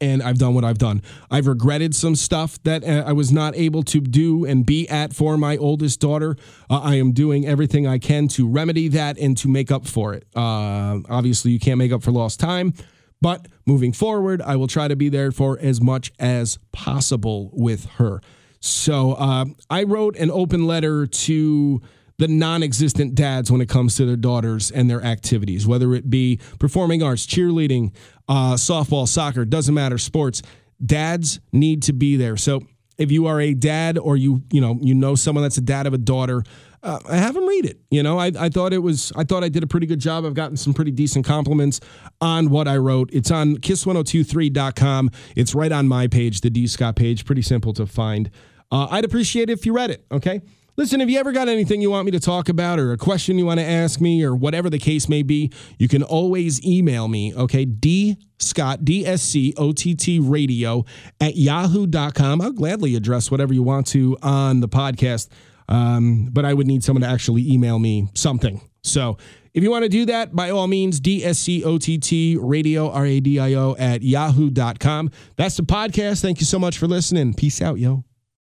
and 0.03 0.23
I've 0.23 0.39
done 0.39 0.53
what 0.53 0.65
I've 0.65 0.79
done. 0.79 1.01
I've 1.31 1.47
regretted 1.47 1.95
some 1.95 2.17
stuff 2.17 2.61
that 2.65 2.83
uh, 2.83 3.05
I 3.07 3.13
was 3.13 3.31
not 3.31 3.57
able 3.57 3.85
to 3.85 4.01
do 4.01 4.45
and 4.45 4.67
be 4.67 4.89
at 4.89 5.15
for 5.15 5.37
my 5.37 5.57
oldest 5.57 6.01
daughter. 6.01 6.37
Uh, 6.69 6.81
I 6.81 6.97
am 6.97 7.13
doing 7.13 7.47
everything 7.47 7.87
I 7.87 7.99
can 7.99 8.27
to 8.29 8.49
remedy 8.49 8.89
that 8.89 9.17
and 9.17 9.39
to 9.39 9.49
make 9.49 9.71
up 9.71 9.87
for 9.87 10.13
it. 10.13 10.27
Uh, 10.35 10.99
obviously, 11.09 11.53
you 11.53 11.61
can't 11.61 11.79
make 11.79 11.93
up 11.93 12.03
for 12.03 12.11
lost 12.11 12.41
time, 12.41 12.75
but 13.21 13.47
moving 13.65 13.93
forward, 13.93 14.43
I 14.43 14.57
will 14.57 14.67
try 14.67 14.89
to 14.89 14.97
be 14.97 15.09
there 15.09 15.31
for 15.31 15.57
as 15.61 15.81
much 15.81 16.13
as 16.19 16.59
possible 16.73 17.51
with 17.53 17.87
her. 17.93 18.21
So 18.59 19.13
uh, 19.13 19.45
I 19.71 19.85
wrote 19.85 20.17
an 20.17 20.31
open 20.31 20.67
letter 20.67 21.07
to 21.07 21.81
the 22.19 22.29
non 22.29 22.63
existent 22.63 23.15
dads 23.15 23.51
when 23.51 23.61
it 23.61 23.69
comes 23.69 23.97
to 23.97 24.07
their 24.07 24.17
daughters 24.17 24.71
and 24.71 24.89
their 24.91 25.03
activities, 25.03 25.67
whether 25.67 25.95
it 25.95 26.11
be 26.11 26.39
performing 26.59 27.03
arts, 27.03 27.27
cheerleading, 27.27 27.95
uh, 28.29 28.55
softball, 28.55 29.09
soccer, 29.09 29.45
doesn't 29.45 29.75
matter, 29.75 29.99
sports. 29.99 30.43
Dads 30.85 31.41
need 31.53 31.83
to 31.85 31.93
be 31.93 32.17
there. 32.17 32.37
So 32.37 32.63
if 32.99 33.11
you 33.11 33.27
are 33.27 33.41
a 33.41 33.55
dad 33.55 33.99
or 33.99 34.17
you 34.17 34.43
you 34.53 34.61
know 34.61 34.79
you 34.81 34.95
know 34.95 35.15
someone 35.15 35.43
that's 35.43 35.59
a 35.59 35.63
dad 35.63 35.87
of 35.87 35.95
a 35.95 35.99
daughter, 35.99 36.45
uh, 36.83 36.99
have 37.13 37.35
them 37.35 37.47
read 37.47 37.65
it. 37.65 37.81
You 37.91 38.03
know, 38.03 38.19
I, 38.19 38.33
I 38.39 38.49
thought 38.49 38.73
it 38.73 38.79
was 38.79 39.13
I 39.17 39.25
thought 39.25 39.45
I 39.45 39.49
did 39.49 39.63
a 39.63 39.67
pretty 39.67 39.87
good 39.87 40.01
job. 40.01 40.25
I've 40.25 40.35
gotten 40.35 40.57
some 40.57 40.75
pretty 40.75 40.91
decent 40.91 41.25
compliments 41.25 41.81
on 42.21 42.51
what 42.51 42.69
I 42.69 42.77
wrote. 42.77 43.11
It's 43.13 43.31
on 43.31 43.57
kiss1023.com. 43.57 45.11
It's 45.37 45.55
right 45.55 45.73
on 45.73 45.89
my 45.89 46.07
page, 46.07 46.41
the 46.41 46.51
D 46.51 46.67
Scott 46.67 46.97
page. 46.97 47.25
Pretty 47.25 47.43
simple 47.43 47.73
to 47.75 47.87
find. 47.87 48.31
Uh, 48.71 48.89
I'd 48.91 49.05
appreciate 49.05 49.51
it 49.51 49.59
if 49.59 49.67
you 49.67 49.73
read 49.73 49.91
it. 49.91 50.05
Okay. 50.11 50.41
Listen, 50.77 51.03
if 51.03 51.11
you 51.11 51.19
ever 51.19 51.33
got 51.33 51.49
anything 51.49 51.83
you 51.83 51.91
want 51.91 52.07
me 52.07 52.11
to 52.13 52.21
talk 52.21 52.49
about 52.49 52.79
or 52.79 52.93
a 52.93 52.97
question 52.97 53.37
you 53.37 53.45
want 53.45 53.61
to 53.61 53.67
ask 53.67 54.01
me 54.01 54.25
or 54.25 54.35
whatever 54.35 54.71
the 54.71 54.79
case 54.79 55.07
may 55.07 55.23
be, 55.23 55.51
you 55.79 55.87
can 55.87 56.03
always 56.03 56.65
email 56.65 57.09
me, 57.09 57.35
okay? 57.35 57.67
D 57.67 58.17
Scott, 58.39 58.83
D 58.83 59.07
S 59.07 59.23
C 59.23 59.53
O 59.59 59.73
T 59.73 59.95
T 59.95 60.19
radio 60.19 60.85
at 61.21 61.37
yahoo.com. 61.37 62.41
I'll 62.41 62.53
gladly 62.53 62.97
address 62.97 63.31
whatever 63.31 63.53
you 63.53 63.63
want 63.63 63.87
to 63.89 64.17
on 64.23 64.61
the 64.61 64.69
podcast, 64.69 65.29
um, 65.69 66.31
but 66.33 66.47
I 66.47 66.55
would 66.55 66.67
need 66.67 66.83
someone 66.83 67.03
to 67.03 67.09
actually 67.09 67.53
email 67.53 67.79
me 67.79 68.09
something. 68.15 68.61
So 68.83 69.19
if 69.53 69.63
you 69.63 69.71
want 69.71 69.85
to 69.85 69.91
do 69.91 70.07
that, 70.07 70.35
by 70.35 70.51
all 70.51 70.67
means, 70.69 71.01
DSCOTT 71.01 72.39
radio, 72.41 72.91
R 72.91 73.05
A 73.05 73.21
D 73.21 73.39
I 73.39 73.55
O, 73.55 73.77
at 73.79 74.03
yahoo.com. 74.03 75.11
That's 75.37 75.57
the 75.59 75.65
podcast. 75.65 76.23
Thank 76.23 76.41
you 76.41 76.47
so 76.47 76.59
much 76.59 76.79
for 76.79 76.87
listening. 76.87 77.35
Peace 77.35 77.61
out, 77.61 77.79
yo. 77.79 78.05